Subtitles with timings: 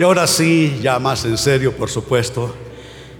[0.00, 2.56] Y ahora sí, ya más en serio, por supuesto,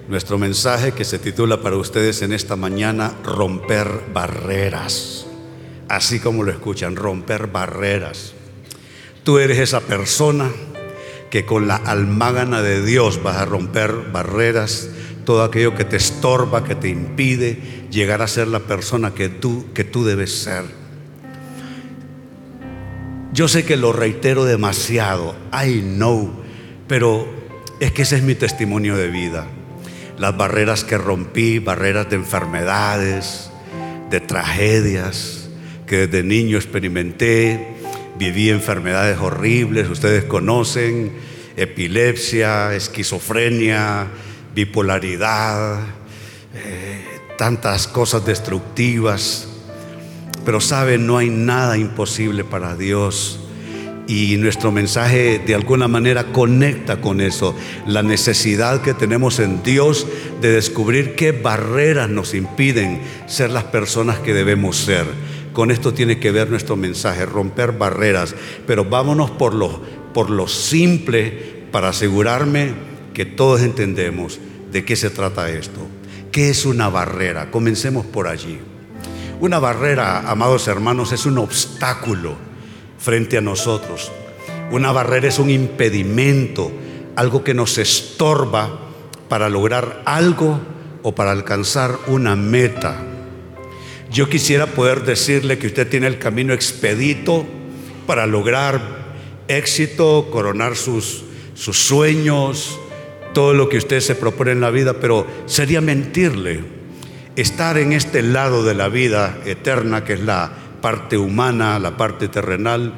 [0.08, 5.26] nuestro mensaje que se titula para ustedes en esta mañana, romper barreras.
[5.90, 8.32] Así como lo escuchan, romper barreras.
[9.24, 10.50] Tú eres esa persona
[11.28, 14.88] que con la almágana de Dios vas a romper barreras,
[15.26, 19.66] todo aquello que te estorba, que te impide llegar a ser la persona que tú,
[19.74, 20.64] que tú debes ser.
[23.34, 26.40] Yo sé que lo reitero demasiado, I know,
[26.90, 27.24] pero
[27.78, 29.46] es que ese es mi testimonio de vida.
[30.18, 33.48] Las barreras que rompí, barreras de enfermedades,
[34.10, 35.48] de tragedias,
[35.86, 37.76] que desde niño experimenté,
[38.18, 41.12] viví enfermedades horribles, ustedes conocen,
[41.56, 44.08] epilepsia, esquizofrenia,
[44.52, 45.78] bipolaridad,
[46.56, 47.04] eh,
[47.38, 49.46] tantas cosas destructivas.
[50.44, 53.38] Pero saben, no hay nada imposible para Dios.
[54.10, 57.54] Y nuestro mensaje de alguna manera conecta con eso,
[57.86, 60.04] la necesidad que tenemos en Dios
[60.40, 65.06] de descubrir qué barreras nos impiden ser las personas que debemos ser.
[65.52, 68.34] Con esto tiene que ver nuestro mensaje, romper barreras.
[68.66, 69.80] Pero vámonos por lo,
[70.12, 72.72] por simple para asegurarme
[73.14, 74.40] que todos entendemos
[74.72, 75.86] de qué se trata esto.
[76.32, 77.52] ¿Qué es una barrera?
[77.52, 78.58] Comencemos por allí.
[79.38, 82.49] Una barrera, amados hermanos, es un obstáculo
[83.00, 84.12] frente a nosotros.
[84.70, 86.70] Una barrera es un impedimento,
[87.16, 88.78] algo que nos estorba
[89.28, 90.60] para lograr algo
[91.02, 92.96] o para alcanzar una meta.
[94.10, 97.46] Yo quisiera poder decirle que usted tiene el camino expedito
[98.06, 98.80] para lograr
[99.48, 102.78] éxito, coronar sus, sueños,
[103.34, 106.64] todo lo que usted se propone en la vida, pero sería mentirle.
[107.36, 112.28] Estar en este lado de la vida eterna, que es la parte humana, la parte
[112.28, 112.94] terrenal,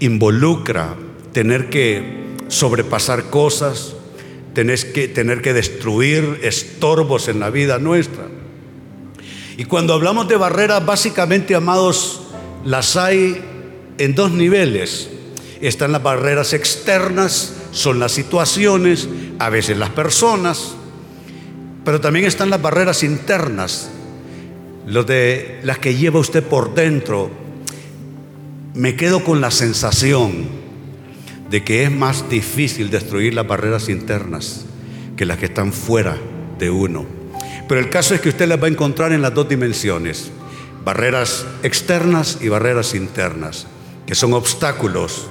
[0.00, 0.94] involucra
[1.32, 3.94] tener que sobrepasar cosas,
[4.54, 8.26] tener que, tener que destruir estorbos en la vida nuestra.
[9.56, 12.22] Y cuando hablamos de barreras, básicamente, amados,
[12.64, 13.42] las hay
[13.98, 15.10] en dos niveles.
[15.60, 19.08] Están las barreras externas, son las situaciones,
[19.38, 20.74] a veces las personas,
[21.84, 23.90] pero también están las barreras internas,
[24.88, 27.30] lo de las que lleva usted por dentro,
[28.74, 30.48] me quedo con la sensación
[31.50, 34.64] de que es más difícil destruir las barreras internas
[35.14, 36.16] que las que están fuera
[36.58, 37.04] de uno.
[37.68, 40.30] Pero el caso es que usted las va a encontrar en las dos dimensiones,
[40.86, 43.66] barreras externas y barreras internas,
[44.06, 45.26] que son obstáculos,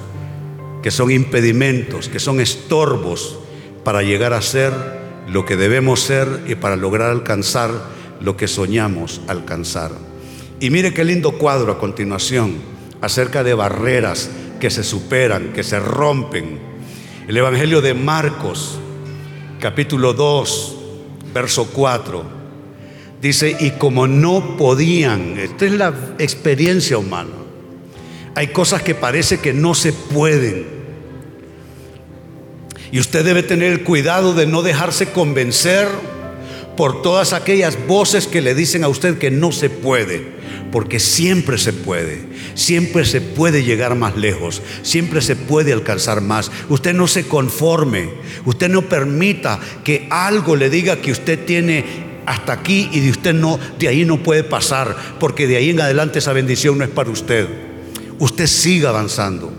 [0.83, 3.39] que son impedimentos, que son estorbos
[3.83, 4.71] para llegar a ser
[5.27, 9.91] lo que debemos ser y para lograr alcanzar lo que soñamos alcanzar.
[10.59, 12.55] Y mire qué lindo cuadro a continuación
[13.01, 14.29] acerca de barreras
[14.59, 16.59] que se superan, que se rompen.
[17.27, 18.79] El Evangelio de Marcos,
[19.59, 20.77] capítulo 2,
[21.33, 22.23] verso 4,
[23.21, 27.35] dice, y como no podían, esta es la experiencia humana,
[28.33, 30.77] hay cosas que parece que no se pueden.
[32.91, 35.87] Y usted debe tener el cuidado de no dejarse convencer
[36.77, 40.25] por todas aquellas voces que le dicen a usted que no se puede,
[40.71, 42.21] porque siempre se puede,
[42.53, 46.51] siempre se puede llegar más lejos, siempre se puede alcanzar más.
[46.69, 48.09] Usted no se conforme,
[48.45, 51.83] usted no permita que algo le diga que usted tiene
[52.25, 55.81] hasta aquí y de usted no, de ahí no puede pasar, porque de ahí en
[55.81, 57.47] adelante esa bendición no es para usted.
[58.19, 59.51] Usted siga avanzando.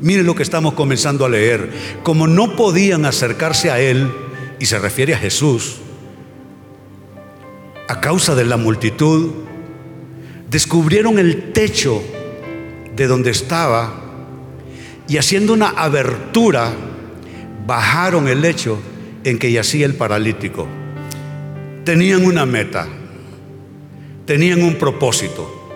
[0.00, 1.70] Mire lo que estamos comenzando a leer.
[2.02, 4.10] Como no podían acercarse a Él,
[4.62, 5.81] y se refiere a Jesús,
[7.92, 9.32] a causa de la multitud,
[10.48, 12.02] descubrieron el techo
[12.96, 13.92] de donde estaba
[15.06, 16.72] y haciendo una abertura,
[17.66, 18.78] bajaron el lecho
[19.24, 20.66] en que yacía el paralítico.
[21.84, 22.88] Tenían una meta,
[24.24, 25.70] tenían un propósito,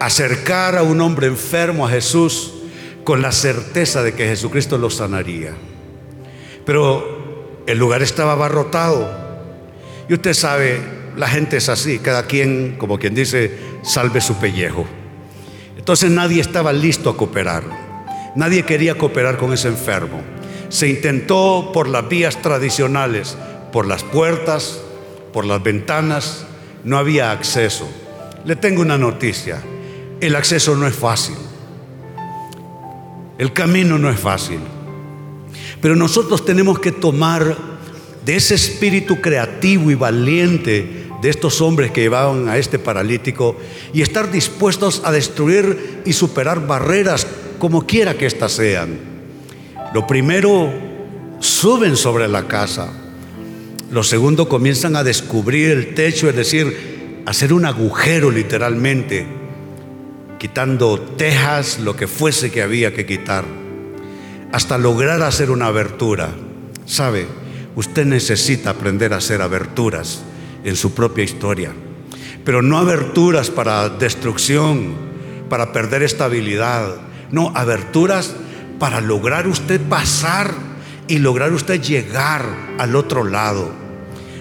[0.00, 2.54] acercar a un hombre enfermo a Jesús
[3.04, 5.52] con la certeza de que Jesucristo lo sanaría.
[6.64, 9.10] Pero el lugar estaba abarrotado.
[10.08, 13.50] Y usted sabe, la gente es así, cada quien, como quien dice,
[13.82, 14.86] salve su pellejo.
[15.76, 17.64] Entonces nadie estaba listo a cooperar,
[18.36, 20.22] nadie quería cooperar con ese enfermo.
[20.68, 23.36] Se intentó por las vías tradicionales,
[23.72, 24.80] por las puertas,
[25.32, 26.46] por las ventanas,
[26.84, 27.88] no había acceso.
[28.44, 29.60] Le tengo una noticia,
[30.20, 31.36] el acceso no es fácil,
[33.38, 34.60] el camino no es fácil,
[35.80, 37.56] pero nosotros tenemos que tomar
[38.24, 43.56] de ese espíritu creativo y valiente de estos hombres que llevaban a este paralítico
[43.92, 47.26] y estar dispuestos a destruir y superar barreras
[47.58, 48.98] como quiera que éstas sean.
[49.92, 50.72] Lo primero
[51.40, 52.92] suben sobre la casa.
[53.90, 59.26] Los segundos comienzan a descubrir el techo, es decir, hacer un agujero literalmente,
[60.38, 63.44] quitando tejas, lo que fuese que había que quitar,
[64.52, 66.30] hasta lograr hacer una abertura.
[66.84, 67.26] ¿Sabe?
[67.76, 70.22] Usted necesita aprender a hacer aberturas
[70.64, 71.72] en su propia historia,
[72.44, 74.94] pero no aberturas para destrucción,
[75.48, 76.96] para perder estabilidad,
[77.30, 78.34] no, aberturas
[78.78, 80.54] para lograr usted pasar
[81.08, 82.44] y lograr usted llegar
[82.78, 83.72] al otro lado.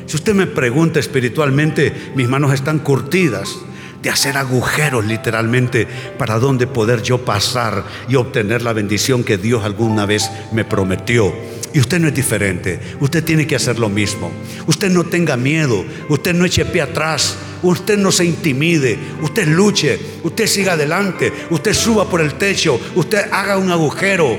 [0.05, 3.57] Si usted me pregunta espiritualmente, mis manos están curtidas
[4.01, 5.87] de hacer agujeros literalmente
[6.17, 11.33] para donde poder yo pasar y obtener la bendición que Dios alguna vez me prometió.
[11.73, 14.31] Y usted no es diferente, usted tiene que hacer lo mismo.
[14.67, 19.99] Usted no tenga miedo, usted no eche pie atrás, usted no se intimide, usted luche,
[20.23, 24.37] usted siga adelante, usted suba por el techo, usted haga un agujero,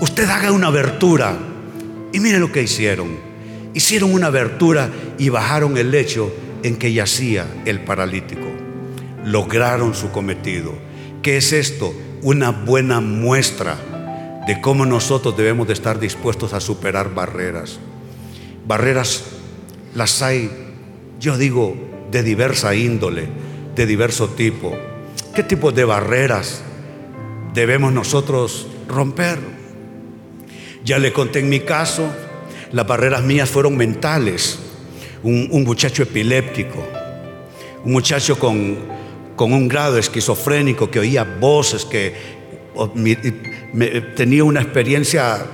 [0.00, 1.36] usted haga una abertura.
[2.12, 3.16] Y mire lo que hicieron.
[3.74, 4.88] Hicieron una abertura
[5.18, 6.32] y bajaron el lecho
[6.62, 8.46] en que yacía el paralítico.
[9.24, 10.72] Lograron su cometido.
[11.22, 11.92] ¿Qué es esto?
[12.22, 13.76] Una buena muestra
[14.46, 17.78] de cómo nosotros debemos de estar dispuestos a superar barreras.
[18.66, 19.24] Barreras
[19.94, 20.50] las hay,
[21.18, 21.74] yo digo,
[22.12, 23.28] de diversa índole,
[23.74, 24.76] de diverso tipo.
[25.34, 26.62] ¿Qué tipo de barreras
[27.54, 29.38] debemos nosotros romper?
[30.84, 32.08] Ya le conté en mi caso,
[32.70, 34.60] las barreras mías fueron mentales.
[35.24, 36.86] Un, muchacho epiléptico,
[37.84, 38.76] un muchacho con,
[39.34, 42.35] con un grado esquizofrénico que oía voces, que
[44.14, 45.46] tenía una experiencia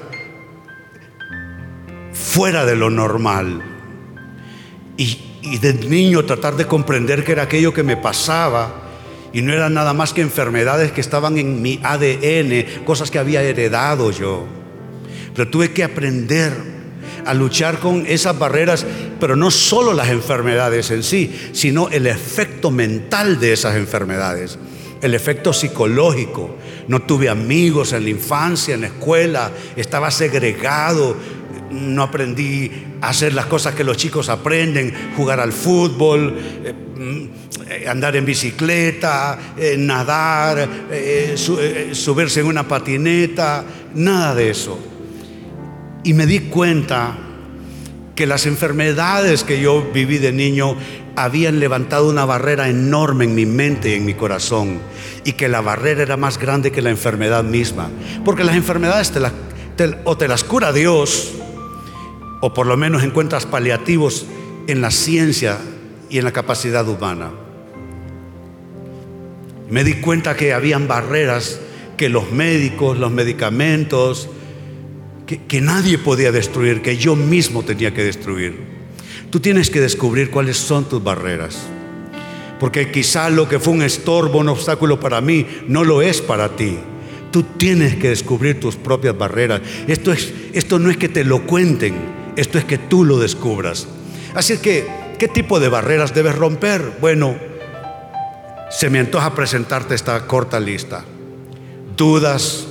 [2.13, 3.63] fuera de lo normal.
[4.97, 5.19] Y,
[5.61, 8.81] de niño tratar de comprender qué era aquello que me pasaba.
[9.33, 13.43] Y no era nada más que enfermedades que estaban en mi ADN, cosas que había
[13.43, 14.47] heredado yo.
[15.35, 16.53] Pero tuve que aprender
[17.25, 18.87] a luchar con esas barreras,
[19.19, 24.59] pero no solo las enfermedades en sí, sino el efecto mental de esas enfermedades
[25.03, 26.57] el efecto psicológico.
[26.89, 31.17] No tuve amigos en la infancia, en la escuela, estaba segregado,
[31.71, 32.71] no aprendí
[33.01, 36.35] a hacer las cosas que los chicos aprenden, jugar al fútbol,
[36.65, 41.35] eh, mm, andar en bicicleta, eh, nadar, eh,
[41.93, 43.65] subirse en una patineta,
[43.95, 44.79] nada de eso.
[46.05, 47.19] Y me di cuenta
[48.15, 50.77] que las enfermedades que yo viví de niño
[51.17, 54.81] habían levantado una barrera enorme en mi mente y en mi corazón
[55.25, 57.91] y que la barrera era más grande que la enfermedad misma.
[58.25, 59.13] Porque las enfermedades
[60.05, 61.33] o te las cura Dios
[62.41, 64.27] o por lo menos encuentras paliativos
[64.67, 65.59] en la ciencia
[66.09, 67.31] y en la capacidad humana.
[69.71, 71.61] Me di cuenta que habían barreras
[71.97, 74.29] que los médicos, los medicamentos,
[75.27, 78.72] que nadie podía destruir, que yo mismo tenía que destruir.
[79.33, 81.57] Tú tienes que descubrir cuáles son tus barreras.
[82.61, 86.55] Porque quizá lo que fue un estorbo, un obstáculo para mí, no lo es para
[86.55, 86.79] ti.
[87.31, 89.63] Tú tienes que descubrir tus propias barreras.
[89.87, 91.95] Esto, es, esto no es que te lo cuenten,
[92.37, 93.89] esto es que tú lo descubras.
[94.35, 94.87] Así que,
[95.19, 96.99] ¿qué tipo de barreras debes romper?
[97.01, 97.35] Bueno,
[98.71, 101.07] se me antoja presentarte esta corta lista.
[101.97, 102.67] Dudas,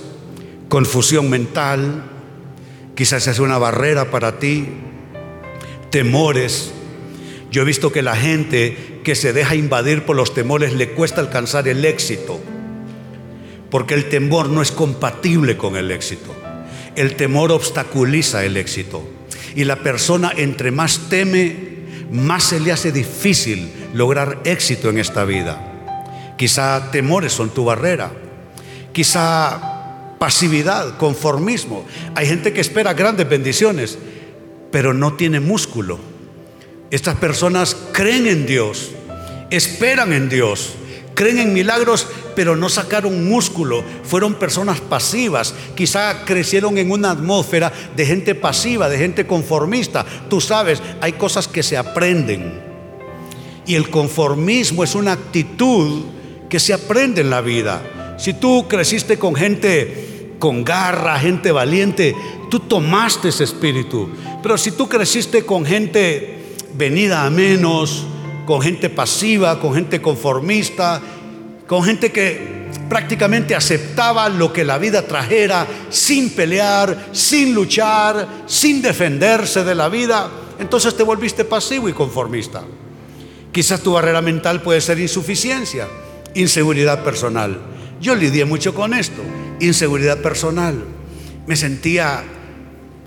[0.69, 2.04] confusión mental,
[2.94, 4.68] quizás es una barrera para ti,
[5.91, 6.71] temores.
[7.51, 11.21] Yo he visto que la gente que se deja invadir por los temores le cuesta
[11.21, 12.39] alcanzar el éxito,
[13.69, 16.33] porque el temor no es compatible con el éxito.
[16.95, 19.03] El temor obstaculiza el éxito.
[19.55, 21.55] Y la persona entre más teme,
[22.12, 25.67] más se le hace difícil lograr éxito en esta vida.
[26.38, 28.12] Quizá temores son tu barrera.
[28.93, 31.86] Quizá pasividad, conformismo.
[32.15, 33.98] Hay gente que espera grandes bendiciones,
[34.72, 36.00] pero no tiene músculo.
[36.90, 38.92] Estas personas creen en Dios,
[39.50, 40.74] esperan en Dios,
[41.13, 43.84] creen en milagros, pero no sacaron músculo.
[44.04, 45.54] Fueron personas pasivas.
[45.75, 50.06] Quizá crecieron en una atmósfera de gente pasiva, de gente conformista.
[50.30, 52.62] Tú sabes, hay cosas que se aprenden.
[53.66, 56.04] Y el conformismo es una actitud
[56.50, 58.16] que se aprende en la vida.
[58.18, 62.16] Si tú creciste con gente con garra, gente valiente,
[62.50, 64.10] tú tomaste ese espíritu.
[64.41, 68.05] Pero si tú creciste con gente venida a menos,
[68.45, 71.01] con gente pasiva, con gente conformista,
[71.67, 78.81] con gente que prácticamente aceptaba lo que la vida trajera sin pelear, sin luchar, sin
[78.81, 80.29] defenderse de la vida,
[80.60, 82.63] entonces te volviste pasivo y conformista.
[83.51, 85.88] Quizás tu barrera mental puede ser insuficiencia,
[86.36, 87.60] inseguridad personal.
[88.01, 89.21] Yo lidié mucho con esto,
[89.60, 90.83] inseguridad personal.
[91.48, 92.24] Me sentía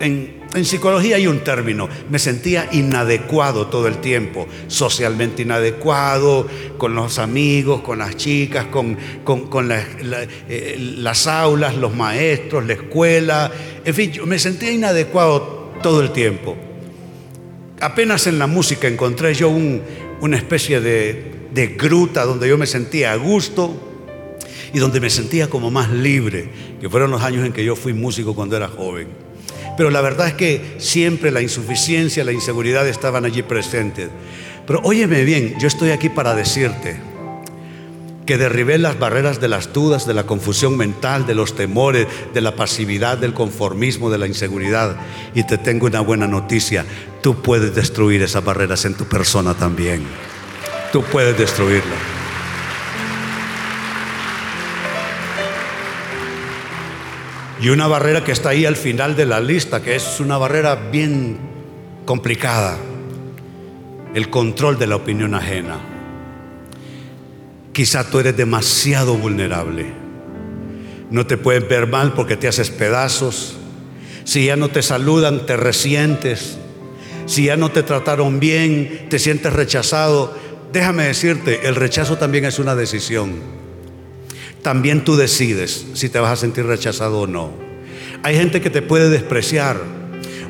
[0.01, 6.47] en, psicología hay un término, me sentía inadecuado todo el tiempo, socialmente inadecuado,
[6.79, 8.97] con los amigos, con las chicas, con,
[9.71, 13.53] eh, las aulas, los maestros, la escuela,
[13.85, 16.57] en fin, yo me sentía inadecuado todo el tiempo.
[17.81, 19.51] Apenas en la música encontré yo
[20.21, 23.75] una especie de, de gruta donde yo me sentía a gusto
[24.73, 26.49] y donde me sentía como más libre,
[26.81, 29.24] que fueron los años en que yo fui músico cuando era joven.
[29.77, 34.09] Pero la verdad es que siempre la insuficiencia, la inseguridad estaban allí presentes.
[34.67, 36.97] Pero óyeme bien, yo estoy aquí para decirte
[38.27, 42.41] que derribé las barreras de las dudas, de la confusión mental, de los temores, de
[42.41, 44.97] la pasividad, del conformismo, de la inseguridad.
[45.35, 46.87] Y te tengo una buena noticia,
[47.23, 50.05] tú puedes destruir esas barreras en tu persona también.
[50.93, 52.14] Tú puedes destruirlas.
[57.65, 60.75] Y una barrera que está ahí al final de la lista, que es una barrera
[60.75, 61.39] bien
[62.05, 62.77] complicada,
[64.15, 65.79] el control de la opinión ajena.
[67.73, 69.87] Quizá tú eres demasiado vulnerable.
[71.09, 73.57] No te pueden ver mal porque te haces pedazos.
[74.25, 76.59] Si ya no te saludan, te resientes.
[77.25, 80.37] Si ya no te trataron bien, te sientes rechazado.
[80.71, 83.64] Déjame decirte, el rechazo también es una decisión
[84.65, 87.51] también tú decides si te vas a sentir rechazado o no.
[88.23, 89.79] Hay gente que te puede despreciar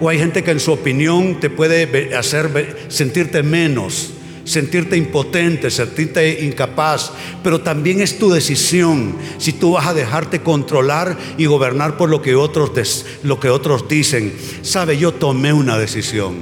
[0.00, 4.10] o hay gente que en su opinión te puede hacer sentirte menos,
[4.44, 7.10] sentirte impotente, sentirte incapaz,
[7.42, 12.22] pero también es tu decisión si tú vas a dejarte controlar y gobernar por lo
[12.22, 14.32] que otros, lo que otros dicen.
[14.62, 16.36] Sabe, yo tomé una decisión.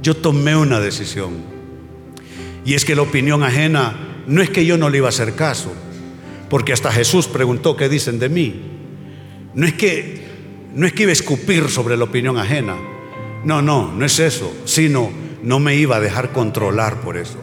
[0.00, 1.32] Yo tomé una decisión.
[2.64, 5.34] Y es que la opinión ajena no es que yo no le iba a hacer
[5.34, 5.72] caso.
[6.48, 8.62] Porque hasta Jesús preguntó, ¿qué dicen de mí?
[9.54, 10.28] No es que
[10.74, 12.76] no es que iba a escupir sobre la opinión ajena.
[13.44, 15.10] No, no, no es eso, sino
[15.42, 17.38] no me iba a dejar controlar por eso.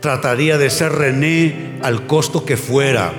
[0.00, 3.12] Trataría de ser René al costo que fuera.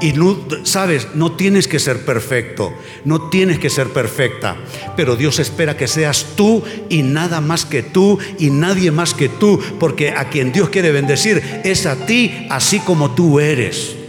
[0.00, 2.72] Y no, sabes, no tienes que ser perfecto,
[3.04, 4.56] no tienes que ser perfecta,
[4.96, 9.28] pero Dios espera que seas tú y nada más que tú y nadie más que
[9.28, 13.99] tú, porque a quien Dios quiere bendecir es a ti así como tú eres.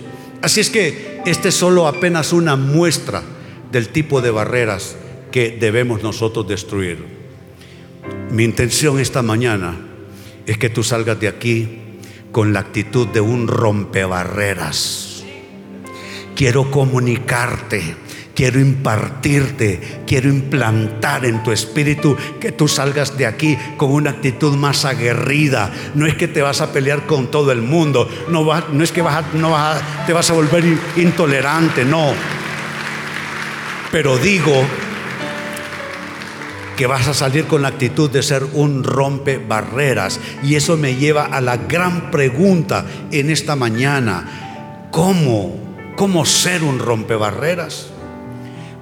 [0.41, 3.21] Así es que este es solo apenas una muestra
[3.71, 4.95] del tipo de barreras
[5.31, 7.05] que debemos nosotros destruir.
[8.31, 9.77] Mi intención esta mañana
[10.45, 11.79] es que tú salgas de aquí
[12.31, 15.24] con la actitud de un rompebarreras.
[16.36, 17.95] Quiero comunicarte
[18.35, 24.55] quiero impartirte, quiero implantar en tu espíritu que tú salgas de aquí con una actitud
[24.55, 25.71] más aguerrida.
[25.95, 29.03] No es que te vas a pelear con todo el mundo, no, es que
[30.05, 30.63] te vas a volver
[30.95, 32.13] intolerante, no.
[33.91, 34.65] Pero digo
[36.81, 40.19] que vas a salir con la actitud de ser un rompe barreras.
[40.41, 44.88] Y eso me lleva a la gran pregunta en esta mañana.
[44.89, 45.59] ¿Cómo?
[45.95, 47.90] ¿Cómo ser un rompebarreras?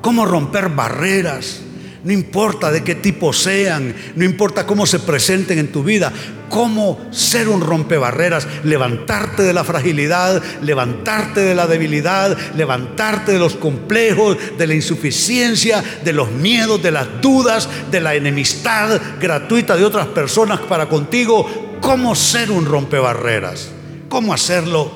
[0.01, 1.61] Cómo romper barreras.
[2.01, 6.13] No importa de qué tipo sean, no importa cómo se presenten en tu vida,
[6.47, 13.57] cómo ser un rompebarreras, levantarte de la fragilidad, levantarte de la debilidad, levantarte de los
[13.57, 19.83] complejos, de la insuficiencia, de los miedos, de las dudas, de la enemistad gratuita de
[19.83, 21.77] otras personas para contigo.
[21.81, 23.71] ¿Cómo ser un rompebarreras?
[24.07, 24.89] ¿Cómo hacerlo?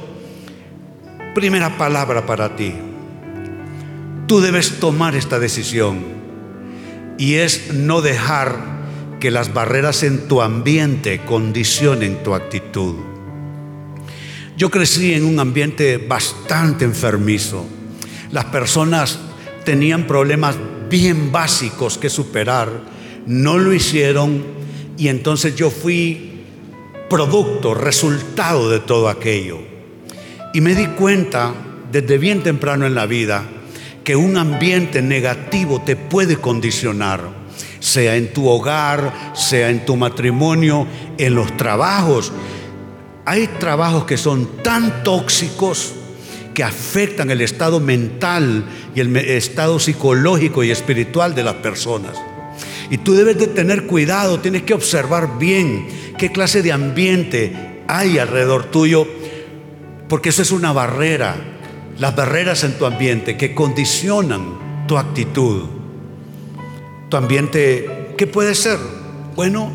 [1.36, 2.92] Primera palabra para ti
[4.33, 5.99] Tú debes tomar esta decisión
[7.19, 8.57] y es no dejar
[9.19, 12.95] que las barreras en tu ambiente condicionen tu actitud.
[14.57, 17.67] Yo crecí en un ambiente bastante enfermizo.
[18.31, 19.19] Las personas
[19.65, 20.55] tenían problemas
[20.89, 22.71] bien básicos que superar,
[23.27, 24.43] no lo hicieron
[24.97, 26.41] y entonces yo fui
[27.07, 29.59] producto, resultado de todo aquello.
[30.55, 31.53] Y me di cuenta
[31.91, 33.43] desde bien temprano en la vida
[34.03, 37.22] que un ambiente negativo te puede condicionar,
[37.79, 40.86] sea en tu hogar, sea en tu matrimonio,
[41.17, 42.31] en los trabajos.
[43.25, 45.93] Hay trabajos que son tan tóxicos
[46.53, 52.17] que afectan el estado mental y el estado psicológico y espiritual de las personas.
[52.89, 58.19] Y tú debes de tener cuidado, tienes que observar bien qué clase de ambiente hay
[58.19, 59.07] alrededor tuyo,
[60.10, 61.52] porque eso es una barrera
[62.03, 65.63] las barreras en tu ambiente que condicionan tu actitud.
[67.07, 68.77] Tu ambiente, ¿qué puede ser?
[69.38, 69.72] Bueno,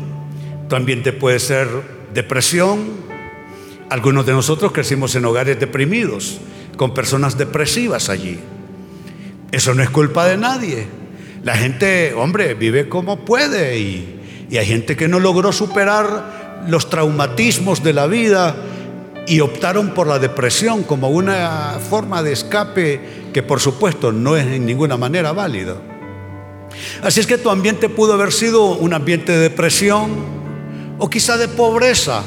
[0.69, 1.67] tu ambiente puede ser
[2.13, 2.81] depresión.
[3.89, 6.37] Algunos de nosotros crecimos en hogares deprimidos,
[6.77, 8.39] con personas depresivas allí.
[9.51, 10.85] Eso no es culpa de nadie.
[11.43, 16.91] La gente, hombre, vive como puede y, y hay gente que no logró superar los
[16.91, 18.55] traumatismos de la vida
[19.29, 22.99] y optaron por la depresión como una forma de escape
[23.31, 25.75] que por supuesto no es en ninguna manera válida.
[27.03, 30.09] Así es que tu ambiente pudo haber sido un ambiente de depresión
[30.97, 32.23] o quizá de pobreza,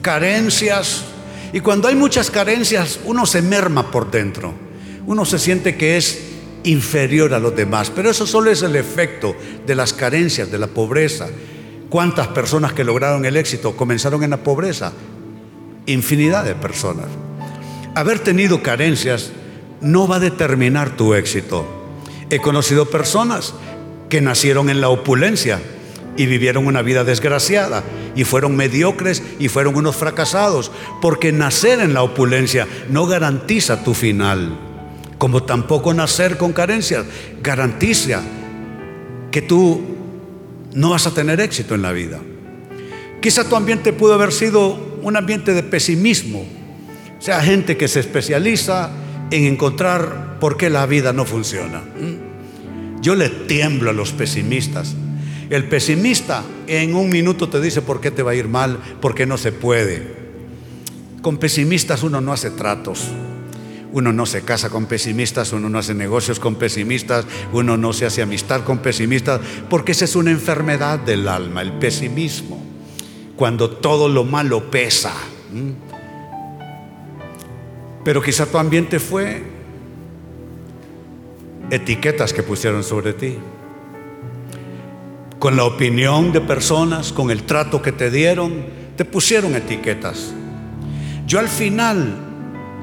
[0.00, 1.04] carencias.
[1.52, 4.54] Y cuando hay muchas carencias, uno se merma por dentro.
[5.06, 6.18] Uno se siente que es
[6.64, 7.92] inferior a los demás.
[7.94, 9.36] Pero eso solo es el efecto
[9.66, 11.28] de las carencias, de la pobreza.
[11.90, 14.92] ¿Cuántas personas que lograron el éxito comenzaron en la pobreza?
[15.88, 17.06] Infinidad de personas.
[17.96, 19.32] Haber tenido carencias
[19.80, 21.66] no va a determinar tu éxito.
[22.30, 23.54] He conocido personas
[24.08, 25.60] que nacieron en la opulencia
[26.16, 27.82] y vivieron una vida desgraciada
[28.14, 30.70] y fueron mediocres y fueron unos fracasados,
[31.02, 34.68] porque nacer en la opulencia no garantiza tu final
[35.18, 37.04] como tampoco nacer con carencias
[37.42, 38.22] garantiza
[39.30, 39.82] que tú
[40.72, 42.20] no vas a tener éxito en la vida.
[43.20, 46.44] Quizá tu ambiente pudo haber sido un ambiente de pesimismo,
[47.18, 48.90] o sea, gente que se especializa
[49.30, 51.80] en encontrar por qué la vida no funciona.
[51.80, 53.00] ¿Mm?
[53.00, 54.94] Yo le tiemblo a los pesimistas.
[55.50, 59.14] El pesimista en un minuto te dice por qué te va a ir mal, por
[59.14, 60.16] qué no se puede.
[61.22, 63.08] Con pesimistas uno no hace tratos.
[63.90, 68.04] Uno no se casa con pesimistas, uno no hace negocios con pesimistas, uno no se
[68.04, 69.40] hace amistad con pesimistas,
[69.70, 72.62] porque esa es una enfermedad del alma, el pesimismo,
[73.38, 75.14] cuando todo lo malo pesa.
[78.04, 79.44] Pero quizá tu ambiente fue
[81.70, 83.38] etiquetas que pusieron sobre ti,
[85.38, 88.64] con la opinión de personas, con el trato que te dieron,
[88.96, 90.34] te pusieron etiquetas.
[91.26, 92.24] Yo al final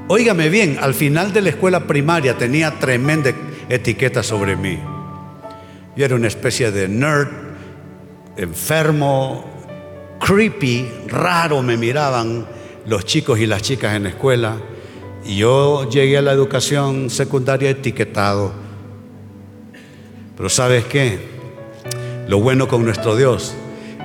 [0.08, 3.32] Óigame bien, al final de la escuela primaria tenía tremenda
[3.68, 4.78] etiqueta sobre mí.
[5.96, 7.26] Yo era una especie de nerd,
[8.36, 9.55] enfermo,
[10.20, 12.46] creepy, raro me miraban
[12.86, 14.56] los chicos y las chicas en la escuela.
[15.24, 18.52] Y yo llegué a la educación secundaria etiquetado.
[20.36, 21.18] Pero ¿sabes qué?
[22.28, 23.54] Lo bueno con nuestro Dios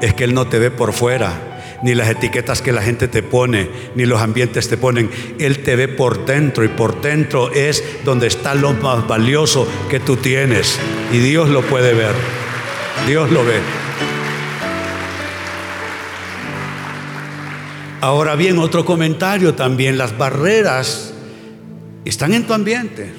[0.02, 1.52] es que Él no te ve por fuera
[1.84, 5.10] ni las etiquetas que la gente te pone, ni los ambientes te ponen.
[5.40, 10.00] Él te ve por dentro y por dentro es donde está lo más valioso que
[10.00, 10.80] tú tienes.
[11.12, 12.14] Y Dios lo puede ver.
[13.08, 13.81] Dios lo ve.
[18.02, 21.14] Ahora bien, otro comentario también, las barreras
[22.04, 23.12] están en tu ambiente.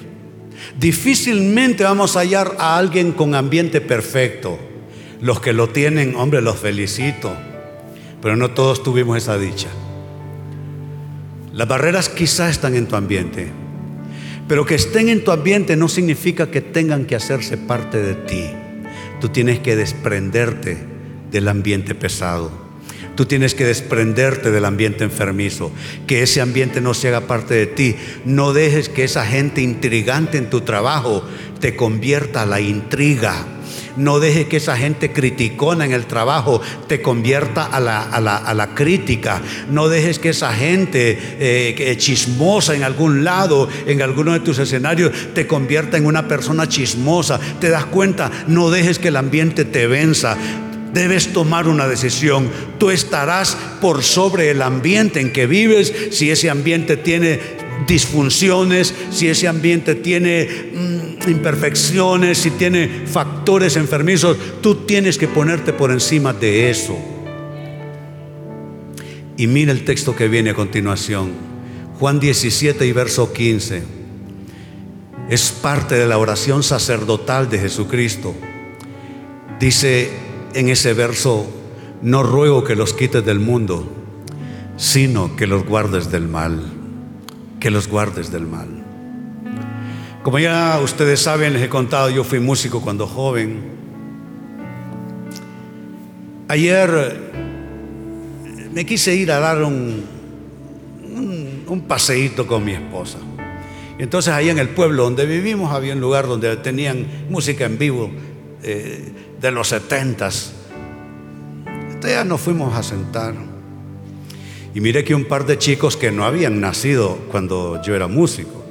[0.79, 4.59] Difícilmente vamos a hallar a alguien con ambiente perfecto.
[5.21, 7.35] Los que lo tienen, hombre, los felicito
[8.23, 9.68] pero no todos tuvimos esa dicha.
[11.53, 13.51] Las barreras quizás están en tu ambiente,
[14.49, 18.45] pero que estén en tu ambiente no significa que tengan que hacerse parte de ti.
[19.21, 20.79] Tú tienes que desprenderte
[21.31, 22.62] del ambiente pesado.
[23.14, 25.70] Tú tienes que desprenderte del ambiente enfermizo,
[26.07, 27.96] que ese ambiente no se haga parte de ti.
[28.25, 31.22] No dejes que esa gente intrigante en tu trabajo
[31.61, 33.46] te convierta a la intriga
[33.96, 39.42] no deje que esa gente criticona en el trabajo te convierta a la, crítica.
[39.70, 45.12] No dejes que esa gente eh, chismosa en algún lado, en alguno de tus escenarios,
[45.35, 47.38] te convierta en una persona chismosa.
[47.61, 48.31] ¿Te das cuenta?
[48.46, 50.37] No dejes que el ambiente te venza.
[50.92, 52.50] Debes tomar una decisión.
[52.78, 57.40] Tú estarás por sobre el ambiente en que vives si ese ambiente tiene
[57.87, 65.72] disfunciones, si ese ambiente tiene mm, imperfecciones, si tiene factores enfermizos, tú tienes que ponerte
[65.72, 66.96] por encima de eso.
[69.37, 71.33] Y mira el texto que viene a continuación,
[71.98, 73.83] Juan 17 y verso 15.
[75.28, 78.35] Es parte de la oración sacerdotal de Jesucristo.
[79.59, 80.11] Dice
[80.54, 81.46] en ese verso,
[82.02, 83.86] no ruego que los quites del mundo,
[84.76, 86.82] sino que los guardes del mal
[87.62, 88.66] que los guardes del mal.
[90.24, 93.60] Como ya ustedes saben, les he contado, yo fui músico cuando joven.
[96.48, 97.20] Ayer
[98.72, 100.10] me quise ir a dar un,
[101.86, 103.18] paseíto con mi esposa.
[103.98, 108.10] Entonces ahí en el pueblo donde vivimos había un lugar donde tenían música en vivo
[108.64, 109.12] eh,
[109.42, 110.52] de los setentas.
[111.66, 113.35] Entonces ya nos fuimos a sentar.
[114.74, 118.64] Y mire que un par de chicos que no habían nacido cuando yo era músico.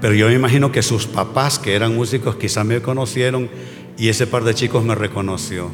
[0.00, 3.48] Pero yo me imagino que sus papás, que eran músicos, quizás me conocieron
[3.96, 5.70] y ese par de chicos me reconoció.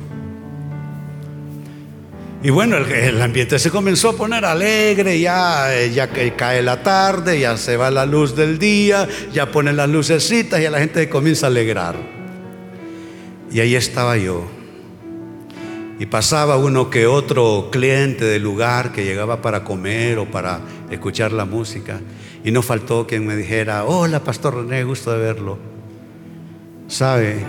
[2.43, 7.57] Y bueno, el, ambiente se comenzó a poner alegre, ya, ya cae la tarde, ya
[7.57, 11.49] se va la luz del día, ya ponen las lucecitas y la gente comienza a
[11.49, 12.18] alegrar.
[13.51, 14.45] Y ahí estaba yo.
[15.99, 21.33] Y pasaba uno que otro cliente del lugar que llegaba para comer o para escuchar
[21.33, 22.01] la música.
[22.45, 25.59] Y no faltó quien me dijera, hola, Pastor René, gusto de verlo.
[26.87, 27.45] ¿Sabe?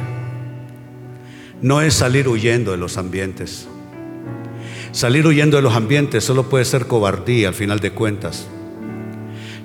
[1.62, 3.67] No es salir huyendo de los ambientes.
[4.91, 8.47] Salir huyendo de los ambientes solo puede ser cobardía al final de cuentas.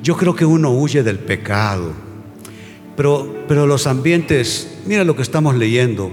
[0.03, 1.93] Yo creo que uno huye del pecado.
[2.97, 6.11] Pero, pero los ambientes, mira lo que estamos leyendo.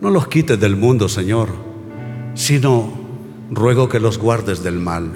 [0.00, 1.50] No los quites del mundo, Señor,
[2.34, 2.90] sino
[3.50, 5.10] ruego que los guardes del mal.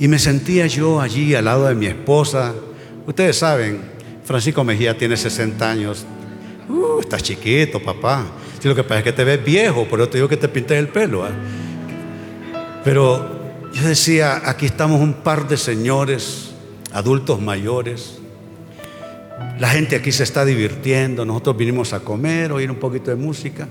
[0.00, 2.52] Y me sentía yo allí al lado de mi esposa.
[3.06, 3.80] Ustedes saben,
[4.24, 6.04] Francisco Mejía tiene 60 años.
[6.68, 8.26] Uh, estás chiquito, papá.
[8.58, 10.48] Si lo que pasa es que te ves viejo, por eso te digo que te
[10.48, 11.24] pintes el pelo.
[11.24, 11.30] ¿ah?
[12.82, 13.40] Pero
[13.72, 16.50] yo decía, aquí estamos un par de señores
[16.92, 18.18] adultos mayores.
[19.60, 23.68] La gente aquí se está divirtiendo, nosotros vinimos a comer, oír un poquito de música.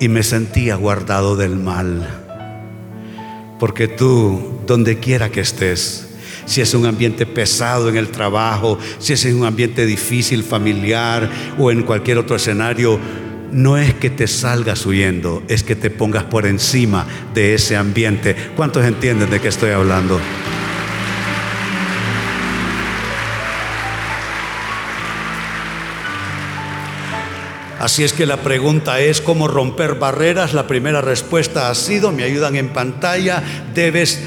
[0.00, 2.06] Y me sentía guardado del mal.
[3.58, 6.06] Porque tú, donde quiera que estés,
[6.44, 11.28] si es un ambiente pesado en el trabajo, si es un ambiente difícil, familiar
[11.58, 12.98] o en cualquier otro escenario,
[13.52, 18.36] no es que te salgas huyendo, es que te pongas por encima de ese ambiente.
[18.56, 20.20] ¿Cuántos entienden de qué estoy hablando?
[27.78, 30.54] Así es que la pregunta es cómo romper barreras.
[30.54, 33.42] La primera respuesta ha sido, me ayudan en pantalla,
[33.74, 34.18] debes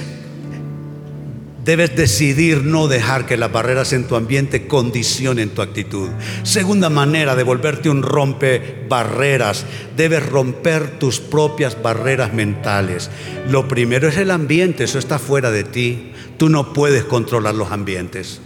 [1.70, 6.10] Debes decidir no dejar que las barreras en tu ambiente condicionen tu actitud.
[6.42, 9.66] Segunda manera de volverte un rompe barreras.
[9.96, 13.12] Debes romper tus propias barreras mentales.
[13.48, 16.12] Lo primero es el ambiente, eso está fuera de ti.
[16.38, 18.42] Tú no puedes controlar los ambientes.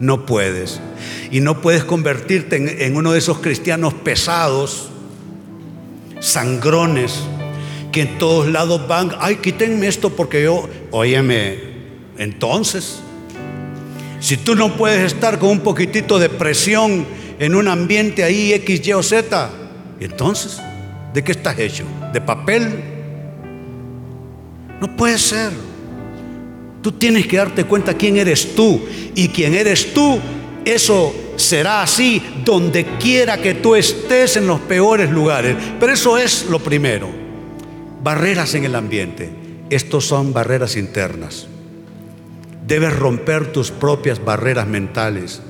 [0.00, 0.80] No puedes.
[1.30, 4.88] Y no puedes convertirte en, uno de esos cristianos pesados,
[6.20, 7.20] sangrones,
[7.92, 11.58] que en todos lados van, ay, quítenme esto porque yo, óyeme,
[12.18, 13.00] entonces,
[14.20, 17.06] si tú no puedes estar con un poquitito de presión
[17.38, 19.50] en un ambiente ahí X, Y o Z,
[20.00, 20.58] entonces,
[21.14, 21.84] ¿de qué estás hecho?
[22.12, 22.82] ¿De papel?
[24.80, 25.52] No puede ser.
[26.86, 28.80] Tú tienes que darte cuenta quién eres tú.
[29.16, 30.20] Y quién eres tú,
[30.64, 35.56] eso será así donde quiera que tú estés en los peores lugares.
[35.80, 37.08] Pero eso es lo primero.
[38.04, 39.32] Barreras en el ambiente.
[39.68, 41.48] Estos son barreras internas.
[42.64, 45.40] Debes romper tus propias barreras mentales.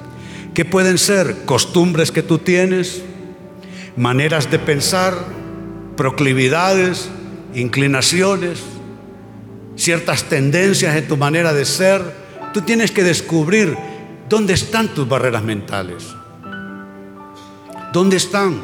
[0.55, 1.44] ¿Qué pueden ser?
[1.44, 3.03] Costumbres que tú tienes,
[3.94, 5.12] maneras de pensar,
[5.99, 7.11] proclividades,
[7.55, 8.62] inclinaciones
[9.76, 12.02] ciertas tendencias en tu manera de ser,
[12.52, 13.76] tú tienes que descubrir
[14.28, 16.04] dónde están tus barreras mentales.
[17.92, 18.60] ¿Dónde están?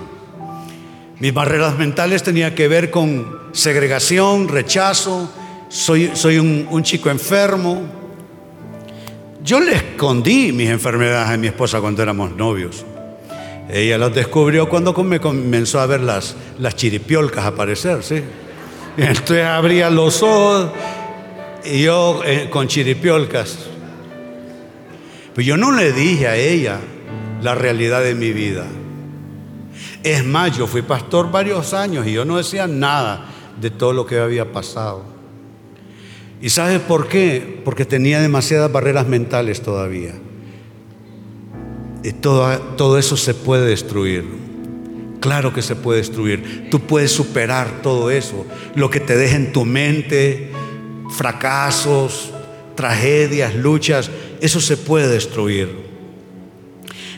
[1.21, 5.31] Mis barreras mentales tenían que ver con segregación, rechazo,
[5.69, 7.83] soy, soy un, chico enfermo.
[9.45, 12.85] Yo le escondí mis enfermedades a mi esposa cuando éramos novios.
[13.71, 18.23] Ella las descubrió cuando me comenzó a ver las, las chiripiolcas aparecer, ¿sí?
[18.97, 20.71] Entonces abría los ojos
[21.65, 23.59] y yo eh, con chiripiolcas.
[25.35, 26.79] Pues yo no le dije a ella
[27.43, 28.67] la realidad de mi vida.
[30.03, 33.29] Es más, yo fui pastor varios años y yo no decía nada
[33.61, 35.05] de todo lo que había pasado.
[36.41, 37.61] ¿Y sabes por qué?
[37.65, 40.15] Porque tenía demasiadas barreras mentales todavía.
[42.03, 44.25] Y todo, todo eso se puede destruir.
[45.21, 46.67] Claro que se puede destruir.
[46.69, 48.45] Tú puedes superar todo eso.
[48.75, 50.51] Lo que te deja en tu mente,
[51.13, 52.31] fracasos,
[52.75, 55.93] tragedias, luchas, eso se puede destruir.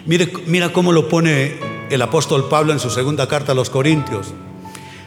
[0.06, 1.54] Mira cómo lo pone
[1.90, 4.34] el apóstol Pablo en su segunda carta a los Corintios.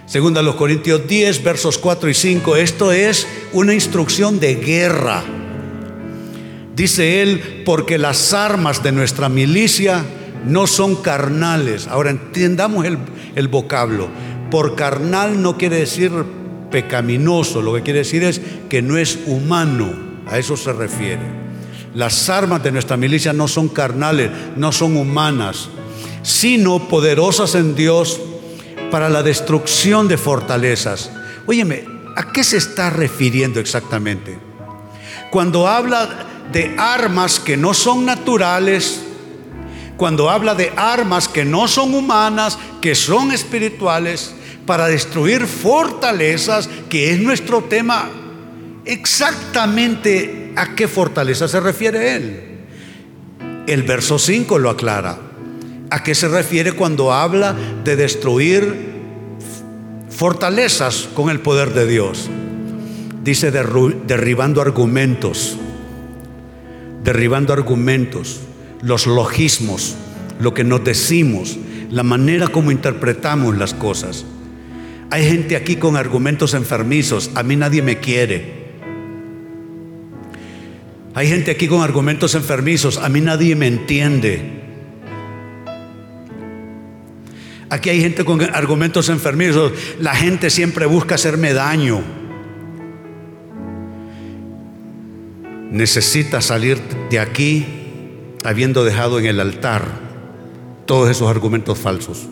[0.08, 2.56] Segunda a los Corintios 10, versos 4 y 5.
[2.56, 5.23] Esto es una instrucción de guerra.
[6.76, 10.06] Dice él, porque las armas de nuestra milicia
[10.45, 11.88] no son carnales.
[11.88, 12.97] Ahora entendamos el,
[13.36, 14.08] el vocablo.
[14.50, 16.12] Por carnal no quiere decir
[16.72, 19.90] pecaminoso, lo que quiere decir es que no es humano,
[20.28, 21.48] a eso se refiere.
[21.94, 25.70] Las armas de nuestra milicia no son carnales, no son humanas,
[26.22, 28.20] sino poderosas en Dios
[28.92, 31.12] para la destrucción de fortalezas.
[31.46, 34.38] Óyeme, ¿a qué se está refiriendo exactamente?
[35.32, 36.10] Cuando habla
[36.52, 39.02] de armas que no son naturales,
[39.98, 44.36] cuando habla de armas que no son humanas, que son espirituales,
[44.68, 48.12] para destruir fortalezas, que es nuestro tema.
[48.86, 52.44] Exactamente a qué fortaleza se refiere él.
[53.66, 55.18] El verso 5 lo aclara.
[55.90, 58.88] ¿A qué se refiere cuando habla de destruir
[60.10, 62.30] fortalezas con el poder de Dios?
[63.24, 65.58] Dice derribando argumentos,
[67.04, 68.42] derribando argumentos,
[68.82, 69.96] los logismos,
[70.40, 71.58] lo que nos decimos,
[71.90, 74.26] la manera como interpretamos las cosas.
[75.10, 78.67] Hay gente aquí con argumentos enfermizos, a mí nadie me quiere.
[81.13, 84.58] Hay gente aquí con argumentos enfermizos, a mí nadie me entiende.
[87.70, 92.02] Aquí hay gente con argumentos enfermizos, la gente siempre busca hacerme daño.
[95.72, 97.65] Necesita salir de aquí
[98.43, 99.86] habiendo dejado en el altar
[100.86, 102.28] todos esos argumentos falsos.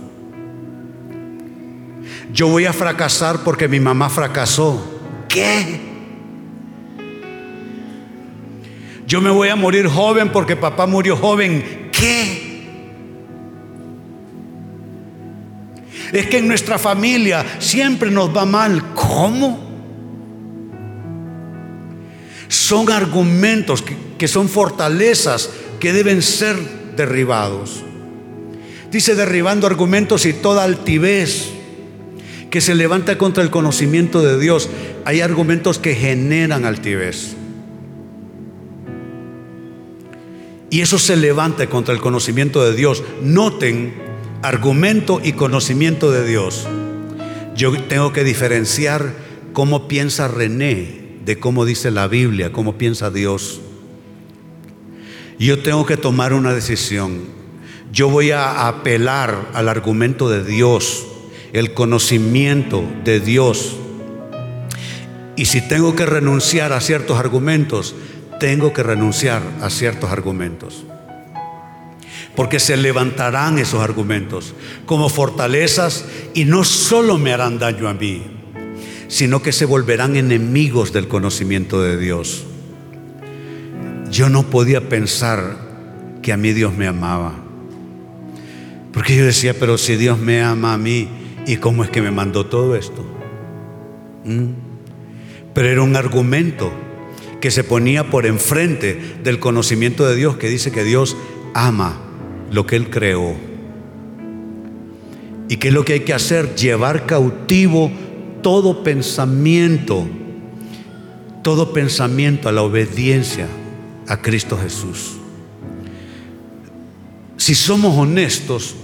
[2.36, 5.00] Yo voy a fracasar porque mi mamá fracasó.
[5.30, 5.80] ¿Qué?
[9.08, 11.90] Yo me voy a morir joven porque papá murió joven.
[11.94, 12.68] ¿Qué?
[16.12, 18.84] Es que en nuestra familia siempre nos va mal.
[18.94, 19.58] ¿Cómo?
[22.50, 26.58] Son argumentos que, que son fortalezas que deben ser
[26.98, 27.82] derribados.
[28.92, 31.56] Dice derribando argumentos y toda altivez
[32.56, 34.70] que se levanta contra el conocimiento de Dios.
[35.04, 37.36] Hay argumentos que generan altivez.
[40.70, 43.04] Y eso se levanta contra el conocimiento de Dios.
[43.22, 43.94] Noten
[44.42, 46.66] argumento y conocimiento de Dios.
[47.58, 49.12] Yo tengo que diferenciar
[49.52, 53.60] cómo piensa René de cómo dice la Biblia, cómo piensa Dios.
[55.38, 57.20] Yo tengo que tomar una decisión.
[57.92, 61.08] Yo voy a apelar al argumento de Dios
[61.54, 63.78] el conocimiento de Dios.
[65.36, 67.96] Y si tengo que renunciar a ciertos argumentos,
[68.40, 70.86] tengo que renunciar a ciertos argumentos.
[72.36, 74.54] Porque se levantarán esos argumentos
[74.86, 78.24] como fortalezas y no solo me harán daño a mí,
[79.08, 82.44] sino que se volverán enemigos del conocimiento de Dios.
[84.12, 85.58] Yo no podía pensar
[86.22, 87.36] que a mí Dios me amaba.
[88.92, 91.10] Porque yo decía, pero si Dios me ama a mí,
[91.46, 93.04] ¿Y cómo es que me mandó todo esto?
[94.24, 94.50] ¿Mm?
[95.54, 96.72] Pero era un argumento
[97.40, 101.16] que se ponía por enfrente del conocimiento de Dios que dice que Dios
[101.54, 102.02] ama
[102.52, 103.36] lo que Él creó.
[105.48, 106.56] ¿Y qué es lo que hay que hacer?
[106.56, 107.92] Llevar cautivo
[108.42, 110.08] todo pensamiento,
[111.44, 113.48] todo pensamiento a la obediencia
[114.08, 115.18] a Cristo Jesús.
[117.38, 118.76] Si somos honestos,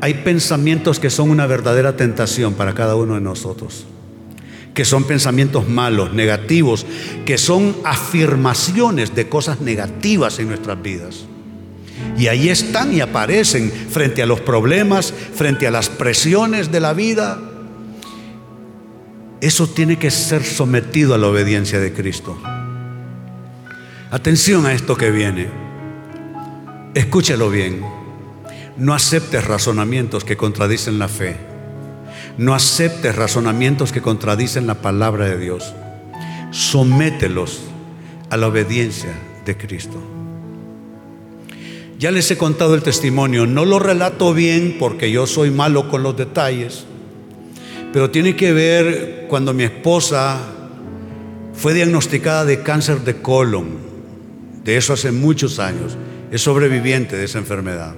[0.00, 3.84] hay pensamientos que son una verdadera tentación para cada uno de nosotros,
[4.74, 6.86] que son pensamientos malos, negativos,
[7.26, 11.24] que son afirmaciones de cosas negativas en nuestras vidas.
[12.16, 16.92] Y ahí están y aparecen frente a los problemas, frente a las presiones de la
[16.92, 17.40] vida.
[19.40, 22.38] Eso tiene que ser sometido a la obediencia de Cristo.
[24.10, 25.48] Atención a esto que viene.
[26.94, 27.97] Escúchelo bien.
[28.78, 31.36] No aceptes razonamientos que contradicen la fe.
[32.36, 35.74] No aceptes razonamientos que contradicen la palabra de Dios.
[36.52, 37.60] Somételos
[38.30, 39.10] a la obediencia
[39.44, 40.00] de Cristo.
[41.98, 46.04] Ya les he contado el testimonio, no lo relato bien porque yo soy malo con
[46.04, 46.84] los detalles,
[47.92, 50.38] pero tiene que ver cuando mi esposa
[51.54, 53.78] fue diagnosticada de cáncer de colon,
[54.62, 55.96] de eso hace muchos años,
[56.30, 57.94] es sobreviviente de esa enfermedad.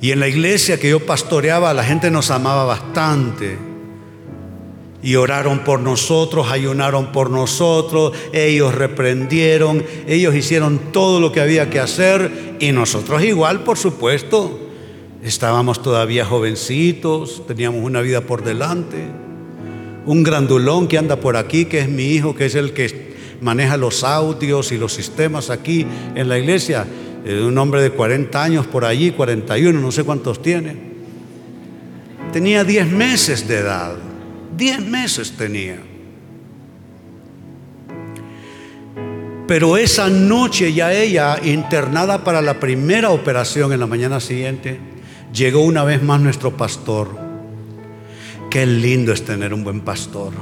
[0.00, 3.56] Y en la iglesia que yo pastoreaba, la gente nos amaba bastante.
[5.02, 11.70] Y oraron por nosotros, ayunaron por nosotros, ellos reprendieron, ellos hicieron todo lo que había
[11.70, 14.60] que hacer y nosotros igual, por supuesto.
[15.22, 18.96] Estábamos todavía jovencitos, teníamos una vida por delante.
[20.04, 23.76] Un grandulón que anda por aquí, que es mi hijo, que es el que maneja
[23.76, 26.86] los audios y los sistemas aquí en la iglesia
[27.26, 30.76] un hombre de 40 años por allí, 41, no sé cuántos tiene.
[32.32, 33.96] Tenía 10 meses de edad,
[34.56, 35.78] 10 meses tenía.
[39.48, 44.78] Pero esa noche ya ella, internada para la primera operación en la mañana siguiente,
[45.32, 47.08] llegó una vez más nuestro pastor.
[48.50, 50.32] Qué lindo es tener un buen pastor.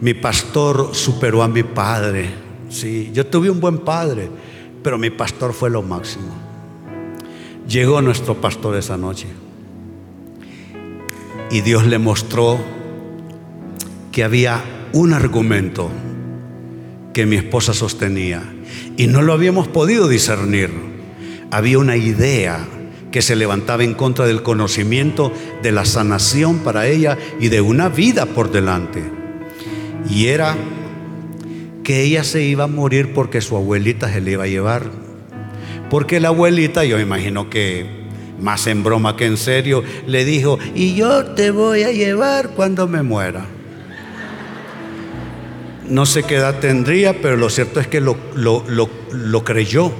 [0.00, 2.28] Mi pastor superó a mi padre.
[2.68, 4.28] Sí, yo tuve un buen padre
[4.86, 6.32] pero mi pastor fue lo máximo.
[7.68, 9.26] Llegó nuestro pastor esa noche
[11.50, 12.60] y Dios le mostró
[14.12, 15.90] que había un argumento
[17.12, 18.44] que mi esposa sostenía
[18.96, 20.70] y no lo habíamos podido discernir
[21.50, 22.64] había una idea
[23.10, 25.32] que se levantaba en contra del conocimiento
[25.64, 29.02] de la sanación para ella y de una vida por delante.
[30.08, 30.56] Y era
[31.86, 34.90] que ella se iba a morir porque su abuelita se le iba a llevar.
[35.88, 37.86] Porque la abuelita, yo imagino que
[38.40, 42.88] más en broma que en serio, le dijo, y yo te voy a llevar cuando
[42.88, 43.46] me muera.
[45.88, 49.92] No sé qué edad tendría, pero lo cierto es que lo, lo creyó.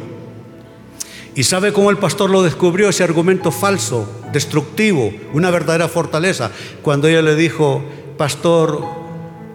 [1.37, 2.89] ¿Y sabe cómo el pastor lo descubrió?
[2.89, 6.51] Ese argumento falso, destructivo, una verdadera fortaleza.
[6.83, 7.85] Cuando ella le dijo,
[8.17, 8.83] pastor,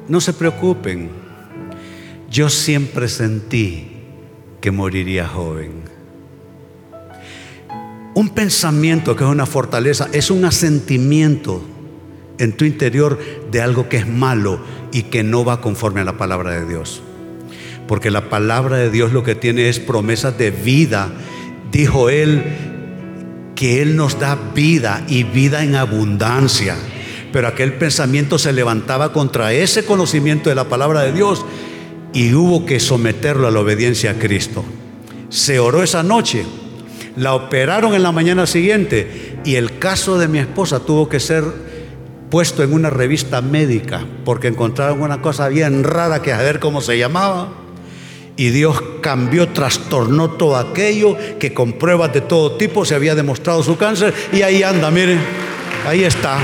[0.08, 1.20] no se preocupen,
[2.32, 3.88] yo siempre sentí
[4.62, 5.72] que moriría joven.
[8.15, 11.62] Un pensamiento que es una fortaleza es un asentimiento
[12.38, 13.20] en tu interior
[13.52, 14.60] de algo que es malo
[14.94, 17.02] y que no va conforme a la palabra de Dios.
[17.88, 21.10] Porque la palabra de Dios lo que tiene es promesas de vida
[21.72, 22.44] dijo él
[23.56, 26.78] que Él nos da vida y vida en abundancia.
[27.34, 31.46] Pero aquel pensamiento se levantaba contra ese conocimiento de la palabra de Dios
[32.13, 34.63] y hubo que someterlo a la obediencia a Cristo.
[35.30, 36.45] Se oró esa noche,
[37.15, 41.43] la operaron en la mañana siguiente y el caso de mi esposa tuvo que ser
[42.30, 46.82] puesto en una revista médica porque encontraron una cosa bien rara que a ver cómo
[46.82, 47.54] se llamaba.
[48.38, 53.62] Y Dios cambió, trastornó todo aquello que con pruebas de todo tipo se había demostrado
[53.62, 54.13] su cáncer.
[54.32, 55.19] Y ahí anda, miren,
[55.86, 56.39] ahí está.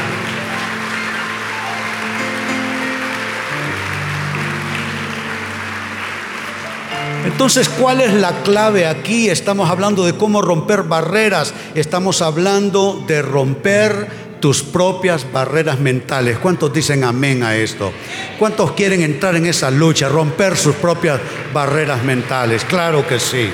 [7.38, 9.30] Entonces, ¿cuál es la clave aquí?
[9.30, 14.08] Estamos hablando de cómo romper barreras, estamos hablando de romper
[14.40, 16.40] tus propias barreras mentales.
[16.40, 17.94] ¿Cuántos dicen amén a esto?
[18.40, 21.22] ¿Cuántos quieren entrar en esa lucha, romper sus propias
[21.54, 22.66] barreras mentales?
[22.66, 23.52] Claro que sí,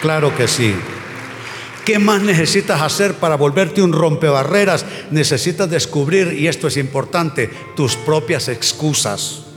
[0.00, 0.74] claro que sí.
[1.84, 4.84] ¿Qué más necesitas hacer para volverte un rompebarreras?
[5.12, 9.51] Necesitas descubrir, y esto es importante, tus propias excusas.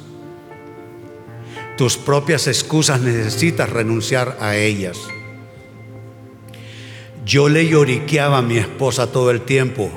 [1.77, 4.97] Tus propias excusas necesitas renunciar a ellas.
[7.25, 9.91] Yo le lloriqueaba a mi esposa todo el tiempo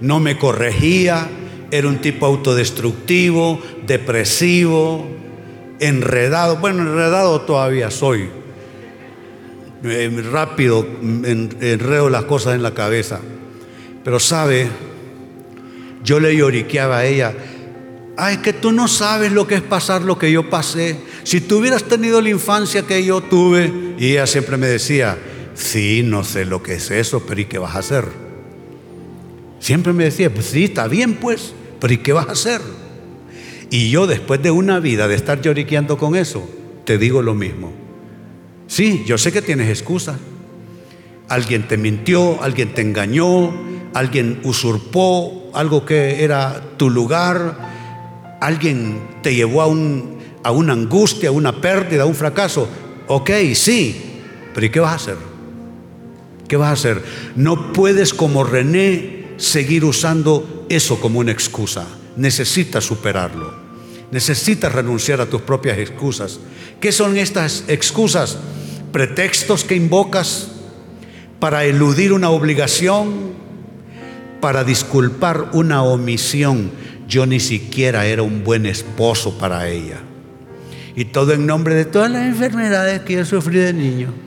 [0.00, 1.28] no me corregía,
[1.70, 5.06] era un tipo autodestructivo, depresivo,
[5.80, 6.58] enredado.
[6.58, 8.28] Bueno, enredado todavía soy.
[9.82, 13.20] Eh, rápido enredo las cosas en la cabeza.
[14.04, 14.68] Pero sabe,
[16.02, 17.34] yo le lloriqueaba a ella,
[18.16, 20.96] ay, que tú no sabes lo que es pasar lo que yo pasé.
[21.24, 25.18] Si tú hubieras tenido la infancia que yo tuve, ella siempre me decía,
[25.54, 28.04] sí, no sé lo que es eso, pero ¿y qué vas a hacer?
[29.60, 32.60] Siempre me decía, pues sí, está bien pues, pero ¿y qué vas a hacer?
[33.70, 36.48] Y yo después de una vida de estar lloriqueando con eso,
[36.84, 37.72] te digo lo mismo.
[38.66, 40.18] Sí, yo sé que tienes excusa.
[41.28, 43.54] Alguien te mintió, alguien te engañó,
[43.94, 47.73] alguien usurpó algo que era tu lugar,
[48.46, 52.68] alguien te llevó a, un, a una angustia, a una pérdida, a un fracaso.
[53.06, 54.20] Ok, sí,
[54.52, 55.16] pero ¿y qué vas a hacer?
[56.46, 57.02] ¿Qué vas a hacer?
[57.36, 61.86] No puedes como René seguir usando eso como una excusa.
[62.16, 63.54] Necesitas superarlo.
[64.10, 66.38] Necesitas renunciar a tus propias excusas.
[66.80, 68.38] ¿Qué son estas excusas?
[68.92, 70.48] Pretextos que invocas
[71.40, 73.32] para eludir una obligación,
[74.40, 76.70] para disculpar una omisión.
[77.08, 80.00] Yo ni siquiera era un buen esposo para ella.
[80.96, 84.24] Y todo en nombre de todas las enfermedades que yo sufrí de niño.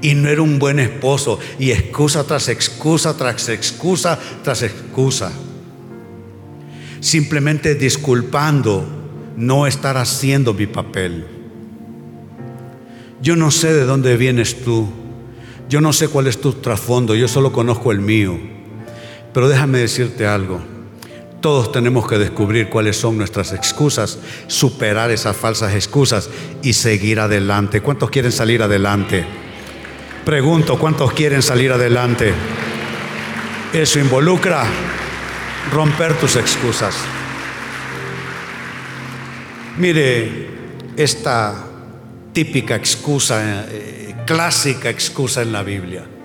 [0.00, 5.32] y no era un buen esposo y excusa tras excusa tras excusa tras excusa.
[7.00, 8.84] Simplemente disculpando
[9.36, 11.26] no estar haciendo mi papel.
[13.22, 14.88] Yo no sé de dónde vienes tú.
[15.68, 17.14] Yo no sé cuál es tu trasfondo.
[17.14, 18.38] Yo solo conozco el mío.
[19.38, 20.60] Pero déjame decirte algo.
[21.40, 24.18] Todos tenemos que descubrir cuáles son nuestras excusas,
[24.48, 26.28] superar esas falsas excusas
[26.60, 27.80] y seguir adelante.
[27.80, 29.24] ¿Cuántos quieren salir adelante?
[30.24, 32.32] Pregunto, ¿cuántos quieren salir adelante?
[33.72, 34.64] Eso involucra
[35.72, 36.96] romper tus excusas.
[39.76, 40.48] Mire,
[40.96, 41.64] esta
[42.32, 46.17] típica excusa, eh, clásica excusa en la Biblia.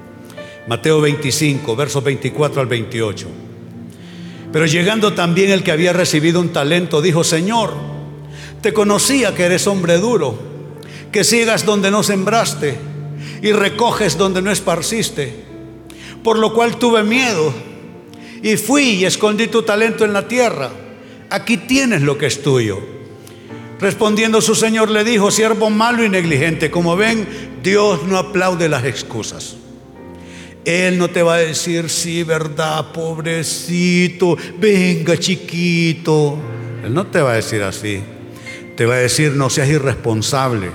[0.67, 3.27] Mateo 25, versos 24 al 28.
[4.51, 7.73] Pero llegando también el que había recibido un talento, dijo, Señor,
[8.61, 10.39] te conocía que eres hombre duro,
[11.11, 12.77] que sigas donde no sembraste
[13.41, 15.43] y recoges donde no esparciste.
[16.23, 17.53] Por lo cual tuve miedo
[18.41, 20.71] y fui y escondí tu talento en la tierra.
[21.29, 22.79] Aquí tienes lo que es tuyo.
[23.81, 27.27] Respondiendo su señor le dijo, siervo malo y negligente, como ven,
[27.61, 29.57] Dios no aplaude las excusas.
[30.65, 36.37] Él no te va a decir, sí, verdad, pobrecito, venga chiquito.
[36.83, 38.01] Él no te va a decir así.
[38.77, 40.71] Te va a decir, no seas irresponsable.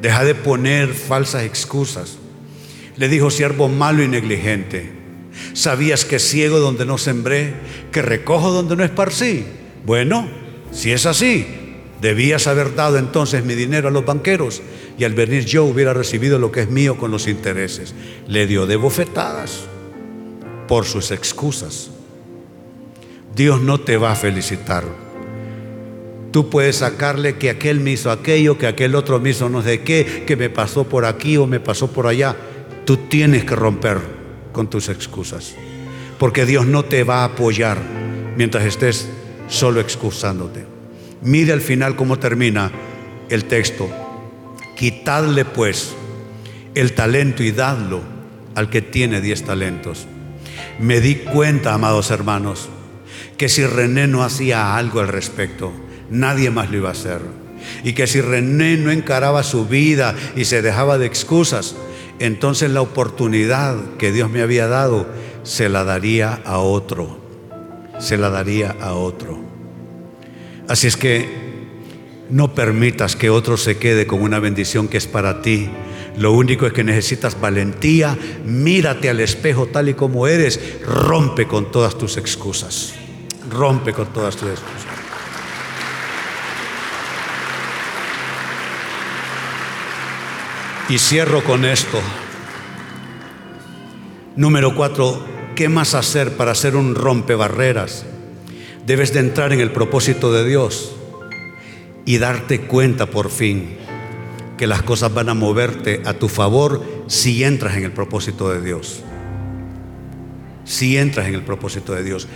[0.00, 2.18] Deja de poner falsas excusas.
[2.96, 4.90] Le dijo, siervo malo y negligente.
[5.52, 7.54] ¿Sabías que ciego donde no sembré,
[7.92, 9.44] que recojo donde no esparcí?
[9.84, 10.28] Bueno,
[10.72, 11.46] si es así,
[12.00, 14.62] debías haber dado entonces mi dinero a los banqueros
[14.98, 17.94] y al venir yo hubiera recibido lo que es mío con los intereses.
[18.26, 19.64] Le dio de bofetadas
[20.66, 21.90] por sus excusas.
[23.34, 24.84] Dios no te va a felicitar.
[26.30, 29.80] Tú puedes sacarle que aquel me hizo aquello, que aquel otro me hizo no sé
[29.80, 32.36] qué, que me pasó por aquí o me pasó por allá.
[32.84, 33.98] Tú tienes que romper
[34.52, 35.54] con tus excusas.
[36.18, 37.78] Porque Dios no te va a apoyar
[38.36, 39.08] mientras estés
[39.48, 40.77] solo excusándote.
[41.22, 42.70] Mire al final cómo termina
[43.28, 43.90] el texto.
[44.76, 45.94] Quitadle pues
[46.74, 48.02] el talento y dadlo
[48.54, 50.06] al que tiene diez talentos.
[50.78, 52.68] Me di cuenta, amados hermanos,
[53.36, 55.72] que si René no hacía algo al respecto,
[56.10, 57.20] nadie más lo iba a hacer.
[57.82, 61.74] Y que si René no encaraba su vida y se dejaba de excusas,
[62.20, 65.06] entonces la oportunidad que Dios me había dado
[65.42, 67.18] se la daría a otro.
[67.98, 69.47] Se la daría a otro.
[70.68, 71.48] Así es que
[72.28, 75.70] no permitas que otro se quede con una bendición que es para ti.
[76.18, 78.18] Lo único es que necesitas valentía.
[78.44, 80.60] Mírate al espejo tal y como eres.
[80.84, 82.92] Rompe con todas tus excusas.
[83.50, 84.84] Rompe con todas tus excusas.
[90.90, 91.98] Y cierro con esto.
[94.36, 98.04] Número cuatro, ¿qué más hacer para hacer un rompebarreras?
[98.88, 100.96] Debes de entrar en el propósito de Dios
[102.06, 103.76] y darte cuenta por fin
[104.56, 108.62] que las cosas van a moverte a tu favor si entras en el propósito de
[108.62, 109.02] Dios.
[110.64, 112.28] Si entras en el propósito de Dios.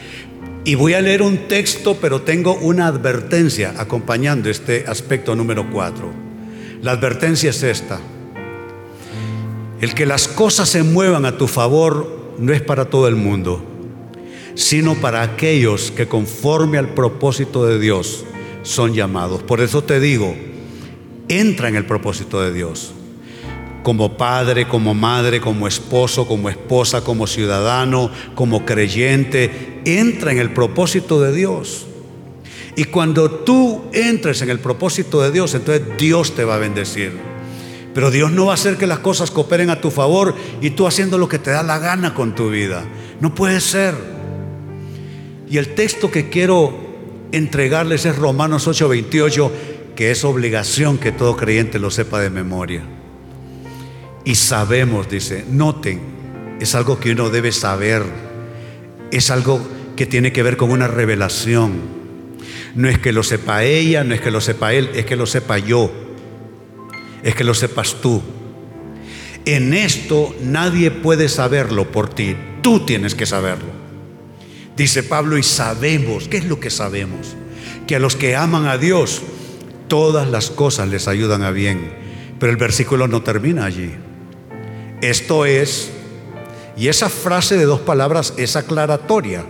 [0.67, 6.13] Y voy a leer un texto, pero tengo una advertencia acompañando este aspecto número cuatro.
[6.83, 7.99] La advertencia es esta.
[9.81, 13.72] El que las cosas se muevan a tu favor no es para todo el mundo,
[14.55, 18.25] sino para aquellos que conforme al propósito de Dios
[18.63, 19.43] son llamados.
[19.43, 20.35] Por eso te digo,
[21.29, 22.93] entra en el propósito de Dios.
[23.83, 30.53] Como padre, como madre, como esposo, como esposa, como ciudadano, como creyente, entra en el
[30.53, 31.87] propósito de Dios.
[32.77, 37.13] Y cuando tú entres en el propósito de Dios, entonces Dios te va a bendecir.
[37.93, 40.87] Pero Dios no va a hacer que las cosas cooperen a tu favor y tú
[40.87, 42.85] haciendo lo que te da la gana con tu vida.
[43.21, 44.12] No puede ser.
[45.53, 46.73] Y el texto que quiero
[47.31, 49.51] entregarles es Romanos 8:28,
[49.95, 52.81] que es obligación que todo creyente lo sepa de memoria.
[54.25, 56.01] Y sabemos, dice, noten,
[56.59, 58.03] es algo que uno debe saber,
[59.11, 59.61] es algo
[59.95, 61.73] que tiene que ver con una revelación.
[62.75, 65.27] No es que lo sepa ella, no es que lo sepa él, es que lo
[65.27, 65.93] sepa yo,
[67.23, 68.23] es que lo sepas tú.
[69.45, 73.72] En esto nadie puede saberlo por ti, tú tienes que saberlo.
[74.77, 77.37] Dice Pablo, y sabemos, ¿qué es lo que sabemos?
[77.87, 79.23] Que a los que aman a Dios,
[79.89, 81.93] todas las cosas les ayudan a bien.
[82.39, 83.93] Pero el versículo no termina allí.
[85.03, 85.91] Esto es,
[86.77, 89.45] y esa frase de dos palabras es aclaratoria.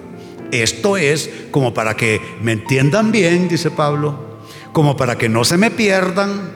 [0.50, 4.40] Esto es como para que me entiendan bien, dice Pablo,
[4.72, 6.50] como para que no se me pierdan,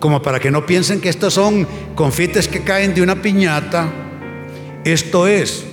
[0.00, 3.90] como para que no piensen que estos son confites que caen de una piñata.
[4.84, 5.64] Esto es,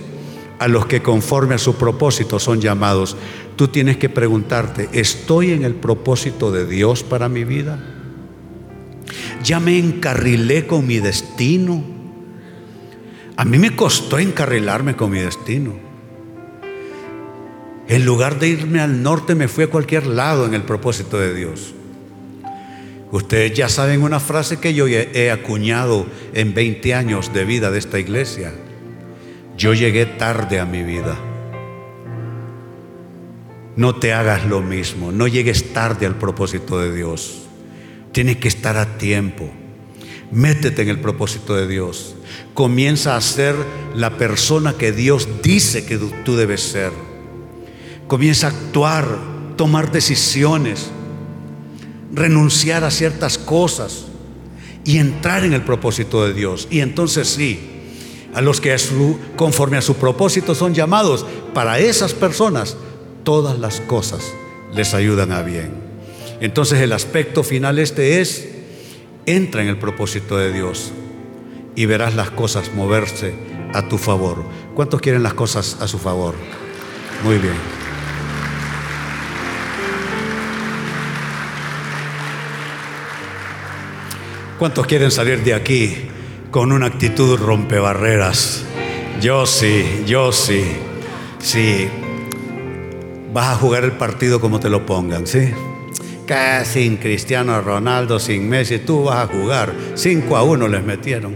[0.64, 3.18] a los que conforme a su propósito son llamados,
[3.57, 7.84] tú tienes que preguntarte, ¿estoy en el propósito de Dios para mi vida?
[9.43, 11.84] ¿Ya me encarrilé con mi destino?
[13.36, 15.74] A mí me costó encarrilarme con mi destino.
[17.89, 21.34] En lugar de irme al norte, me fui a cualquier lado en el propósito de
[21.34, 21.74] Dios.
[23.11, 27.80] Ustedes ya saben una frase que yo he acuñado en 20 años de vida de
[27.80, 28.53] esta iglesia.
[29.64, 31.18] Yo llegué tarde a mi vida.
[33.78, 37.43] No te hagas lo mismo, no llegues tarde al propósito de Dios.
[38.11, 39.49] Tienes que estar a tiempo.
[40.34, 42.14] Métete en el propósito de Dios.
[42.53, 43.55] Comienza a ser
[43.95, 46.91] la persona que Dios dice que tú debes ser.
[48.09, 49.18] Comienza a actuar,
[49.55, 50.91] tomar decisiones,
[52.11, 54.07] renunciar a ciertas cosas
[54.84, 56.68] y entrar en el propósito de Dios.
[56.70, 57.72] Y entonces sí,
[58.34, 58.75] a los que
[59.36, 62.77] conforme a su propósito son llamados, para esas personas
[63.23, 64.34] todas las cosas
[64.73, 65.73] les ayudan a bien.
[66.41, 68.49] Entonces el aspecto final este es,
[69.25, 70.91] entra en el propósito de Dios
[71.75, 73.34] y verás las cosas moverse
[73.73, 74.43] a tu favor.
[74.75, 76.36] ¿Cuántos quieren las cosas a su favor?
[77.23, 77.55] Muy bien.
[84.59, 86.09] ¿Cuántos quieren salir de aquí
[86.54, 88.64] con una actitud rompebarreras?
[89.20, 90.64] Yo sí, yo sí.
[91.39, 91.89] Sí.
[93.34, 95.51] Vas a jugar el partido como te lo pongan, ¿sí?
[96.28, 99.74] Que sin Cristiano Ronaldo, sin Messi, tú vas a jugar.
[99.95, 101.36] 5 a 1 les metieron.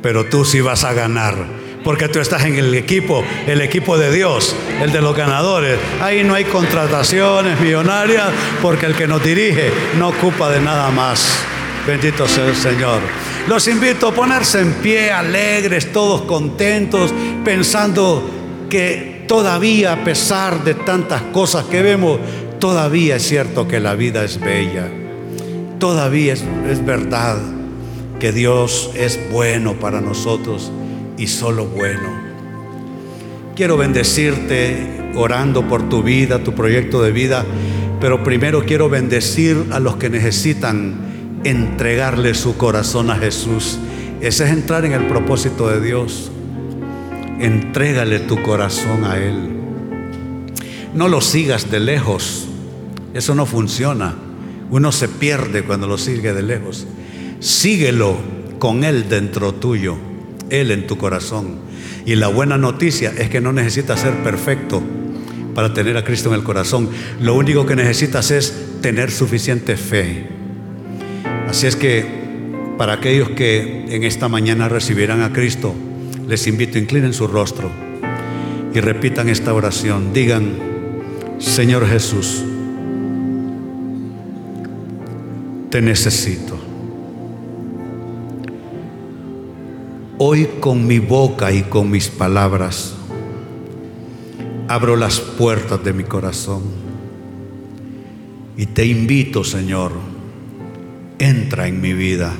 [0.00, 4.12] Pero tú sí vas a ganar porque tú estás en el equipo, el equipo de
[4.12, 5.78] Dios, el de los ganadores.
[6.00, 8.28] Ahí no hay contrataciones millonarias,
[8.62, 11.44] porque el que nos dirige no ocupa de nada más.
[11.86, 13.00] Bendito sea el Señor.
[13.46, 17.12] Los invito a ponerse en pie, alegres, todos contentos,
[17.44, 18.30] pensando
[18.70, 22.18] que todavía, a pesar de tantas cosas que vemos,
[22.58, 24.90] todavía es cierto que la vida es bella.
[25.78, 27.36] Todavía es, es verdad
[28.18, 30.72] que Dios es bueno para nosotros
[31.18, 32.24] y solo bueno.
[33.54, 37.44] Quiero bendecirte orando por tu vida, tu proyecto de vida,
[38.00, 41.13] pero primero quiero bendecir a los que necesitan
[41.44, 43.78] entregarle su corazón a Jesús.
[44.20, 46.30] Ese es entrar en el propósito de Dios.
[47.38, 49.50] Entrégale tu corazón a Él.
[50.94, 52.48] No lo sigas de lejos.
[53.12, 54.14] Eso no funciona.
[54.70, 56.86] Uno se pierde cuando lo sigue de lejos.
[57.40, 58.16] Síguelo
[58.58, 59.96] con Él dentro tuyo.
[60.50, 61.58] Él en tu corazón.
[62.06, 64.82] Y la buena noticia es que no necesitas ser perfecto
[65.54, 66.88] para tener a Cristo en el corazón.
[67.20, 70.33] Lo único que necesitas es tener suficiente fe.
[71.48, 72.04] Así es que
[72.78, 75.74] para aquellos que en esta mañana recibieran a Cristo,
[76.26, 77.70] les invito, inclinen su rostro
[78.74, 80.12] y repitan esta oración.
[80.12, 80.54] Digan,
[81.38, 82.44] Señor Jesús,
[85.70, 86.58] te necesito.
[90.18, 92.94] Hoy con mi boca y con mis palabras
[94.68, 96.62] abro las puertas de mi corazón
[98.56, 99.92] y te invito, Señor,
[101.18, 102.32] entra en mi vida,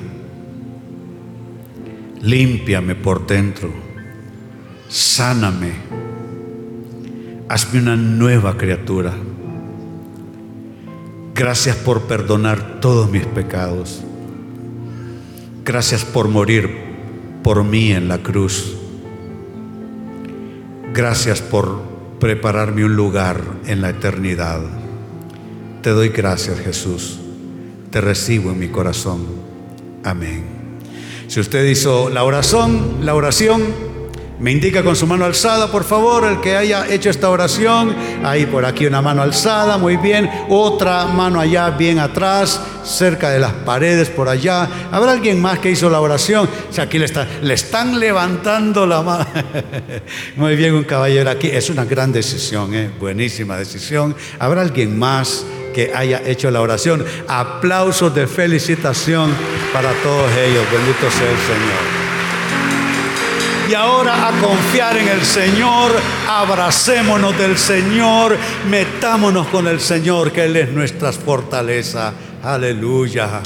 [2.20, 3.70] límpiame por dentro,
[4.88, 5.72] sáname,
[7.48, 9.12] hazme una nueva criatura.
[11.34, 14.02] Gracias por perdonar todos mis pecados.
[15.64, 16.70] Gracias por morir
[17.42, 18.76] por mí en la cruz.
[20.92, 21.82] Gracias por
[22.20, 24.60] prepararme un lugar en la eternidad.
[25.82, 27.23] Te doy gracias, Jesús.
[27.94, 29.24] Te recibo en mi corazón.
[30.02, 30.42] Amén.
[31.28, 33.62] Si usted hizo la oración, la oración,
[34.40, 37.94] me indica con su mano alzada, por favor, el que haya hecho esta oración.
[38.24, 40.28] Ahí por aquí una mano alzada, muy bien.
[40.48, 44.68] Otra mano allá, bien atrás, cerca de las paredes, por allá.
[44.90, 46.48] ¿Habrá alguien más que hizo la oración?
[46.70, 49.26] Si aquí le, está, le están levantando la mano.
[50.34, 51.46] muy bien, un caballero aquí.
[51.46, 52.90] Es una gran decisión, ¿eh?
[52.98, 54.16] buenísima decisión.
[54.40, 55.46] ¿Habrá alguien más?
[55.74, 57.04] Que haya hecho la oración.
[57.28, 59.30] Aplausos de felicitación
[59.72, 60.64] para todos ellos.
[60.72, 62.04] Bendito sea el Señor
[63.68, 65.92] y ahora a confiar en el Señor,
[66.28, 68.36] abracémonos del Señor,
[68.68, 72.12] metámonos con el Señor, que Él es nuestra fortaleza.
[72.42, 73.40] Aleluya.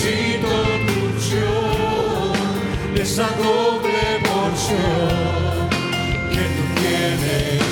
[0.00, 0.48] Necesito
[0.86, 2.32] tu unción,
[2.94, 5.68] esa doble porción
[6.30, 7.62] que tú tienes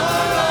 [0.00, 0.49] Yo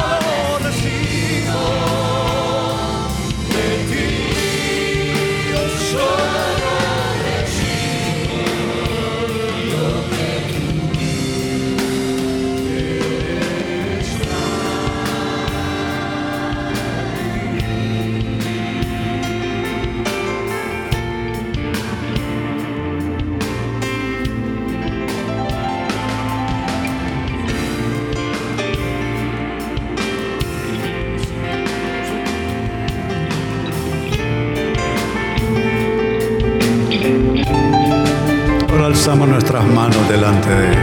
[39.10, 40.78] alzamos nuestras manos delante de Él.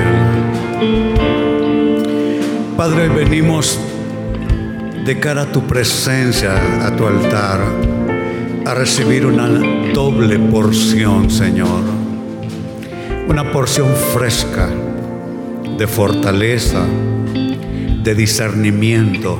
[2.76, 3.78] Padre, venimos
[5.04, 7.60] de cara a tu presencia, a tu altar,
[8.64, 9.46] a recibir una
[9.94, 11.82] doble porción, Señor.
[13.28, 14.70] Una porción fresca
[15.78, 16.84] de fortaleza,
[18.02, 19.38] de discernimiento,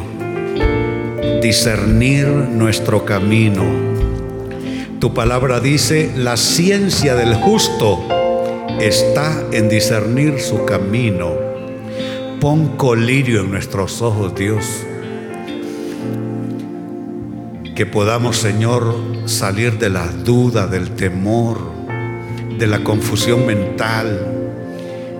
[1.42, 3.64] discernir nuestro camino.
[5.00, 8.15] Tu palabra dice, la ciencia del justo
[8.80, 11.32] está en discernir su camino.
[12.40, 14.64] Pon colirio en nuestros ojos, Dios.
[17.74, 21.58] Que podamos, Señor, salir de la duda, del temor,
[22.58, 24.26] de la confusión mental,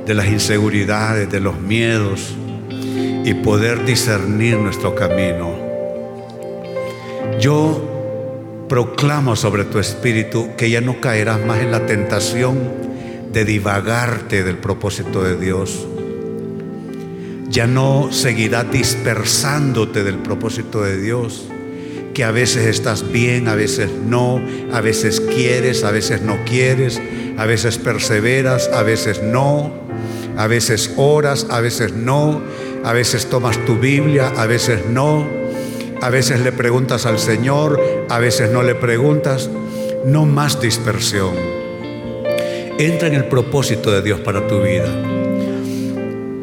[0.07, 2.35] de las inseguridades, de los miedos
[3.25, 5.51] y poder discernir nuestro camino.
[7.41, 12.86] Yo proclamo sobre tu espíritu que ya no caerás más en la tentación
[13.37, 15.87] de divagarte del propósito de Dios.
[17.51, 21.47] Ya no seguirás dispersándote del propósito de Dios,
[22.15, 24.41] que a veces estás bien, a veces no,
[24.73, 26.99] a veces quieres, a veces no quieres,
[27.37, 29.71] a veces perseveras, a veces no,
[30.39, 32.41] a veces oras, a veces no,
[32.85, 35.27] a veces tomas tu Biblia, a veces no,
[36.01, 37.79] a veces le preguntas al Señor,
[38.09, 39.51] a veces no le preguntas.
[40.07, 41.56] No más dispersión.
[42.79, 44.89] Entra en el propósito de Dios para tu vida.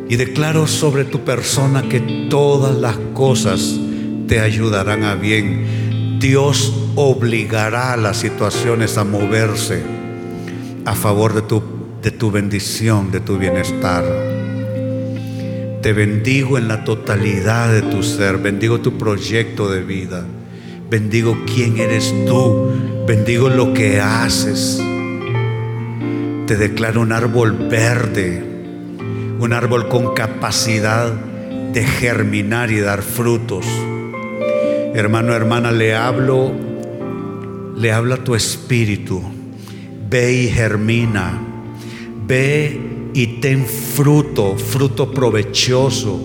[0.10, 3.80] Y declaro sobre tu persona que todas las cosas
[4.28, 6.18] te ayudarán a bien.
[6.20, 9.84] Dios obligará a las situaciones a moverse
[10.86, 11.62] a favor de tu,
[12.02, 14.04] de tu bendición, de tu bienestar.
[15.84, 18.40] Te bendigo en la totalidad de tu ser.
[18.40, 20.26] Bendigo tu proyecto de vida.
[20.90, 22.72] Bendigo quién eres tú.
[23.06, 24.82] Bendigo lo que haces.
[26.48, 28.44] Te declaro un árbol verde,
[29.40, 33.66] un árbol con capacidad de germinar y dar frutos.
[34.94, 36.52] Hermano, hermana, le hablo,
[37.78, 39.22] le habla tu espíritu.
[40.10, 41.42] Ve y germina.
[42.28, 42.80] Ve
[43.14, 46.20] y ten fruto, fruto provechoso.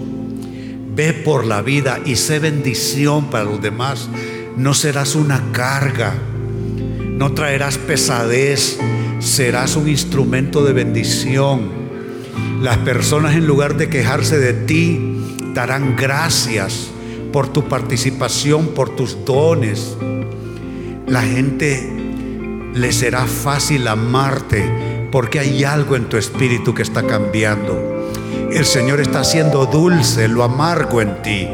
[0.95, 4.11] Ve por la vida y sé bendición para los demás.
[4.57, 6.15] No serás una carga,
[7.17, 8.79] no traerás pesadez,
[9.19, 11.71] serás un instrumento de bendición.
[12.61, 15.01] Las personas en lugar de quejarse de ti,
[15.55, 16.89] darán gracias
[17.33, 19.97] por tu participación, por tus dones.
[21.07, 21.91] La gente
[22.75, 28.13] le será fácil amarte porque hay algo en tu espíritu que está cambiando.
[28.53, 31.49] El Señor está haciendo dulce lo amargo en ti.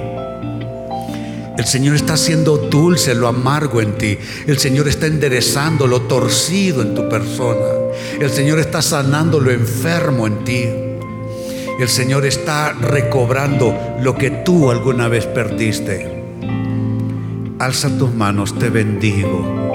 [1.56, 4.18] El Señor está haciendo dulce lo amargo en ti.
[4.46, 7.66] El Señor está enderezando lo torcido en tu persona.
[8.20, 10.64] El Señor está sanando lo enfermo en ti.
[11.78, 16.24] El Señor está recobrando lo que tú alguna vez perdiste.
[17.60, 19.70] Alza tus manos, te bendigo.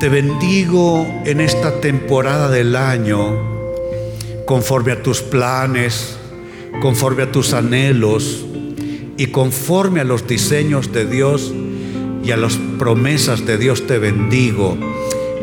[0.00, 3.34] Te bendigo en esta temporada del año,
[4.46, 6.16] conforme a tus planes,
[6.80, 8.45] conforme a tus anhelos
[9.16, 11.52] y conforme a los diseños de Dios
[12.24, 14.76] y a las promesas de Dios te bendigo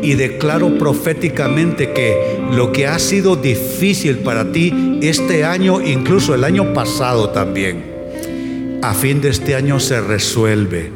[0.02, 6.44] y declaro proféticamente que lo que ha sido difícil para ti este año, incluso el
[6.44, 10.92] año pasado también, a fin de este año se resuelve.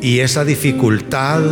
[0.00, 1.42] Y esa dificultad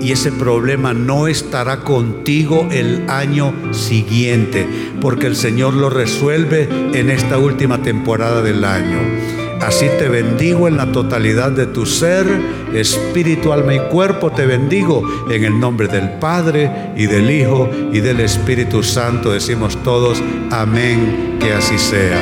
[0.00, 4.66] y ese problema no estará contigo el año siguiente,
[5.00, 9.17] porque el Señor lo resuelve en esta última temporada del año.
[9.60, 12.26] Así te bendigo en la totalidad de tu ser,
[12.72, 14.30] espíritu, alma y cuerpo.
[14.30, 19.32] Te bendigo en el nombre del Padre y del Hijo y del Espíritu Santo.
[19.32, 22.18] Decimos todos, amén, que así sea.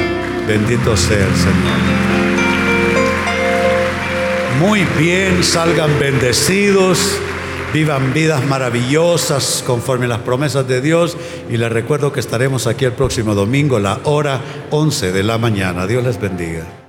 [0.49, 2.07] Bendito sea el Señor.
[4.61, 7.18] Muy bien, salgan bendecidos.
[7.74, 11.18] Vivan vidas maravillosas conforme a las promesas de Dios.
[11.51, 15.87] Y les recuerdo que estaremos aquí el próximo domingo, la hora 11 de la mañana.
[15.87, 16.86] Dios les bendiga.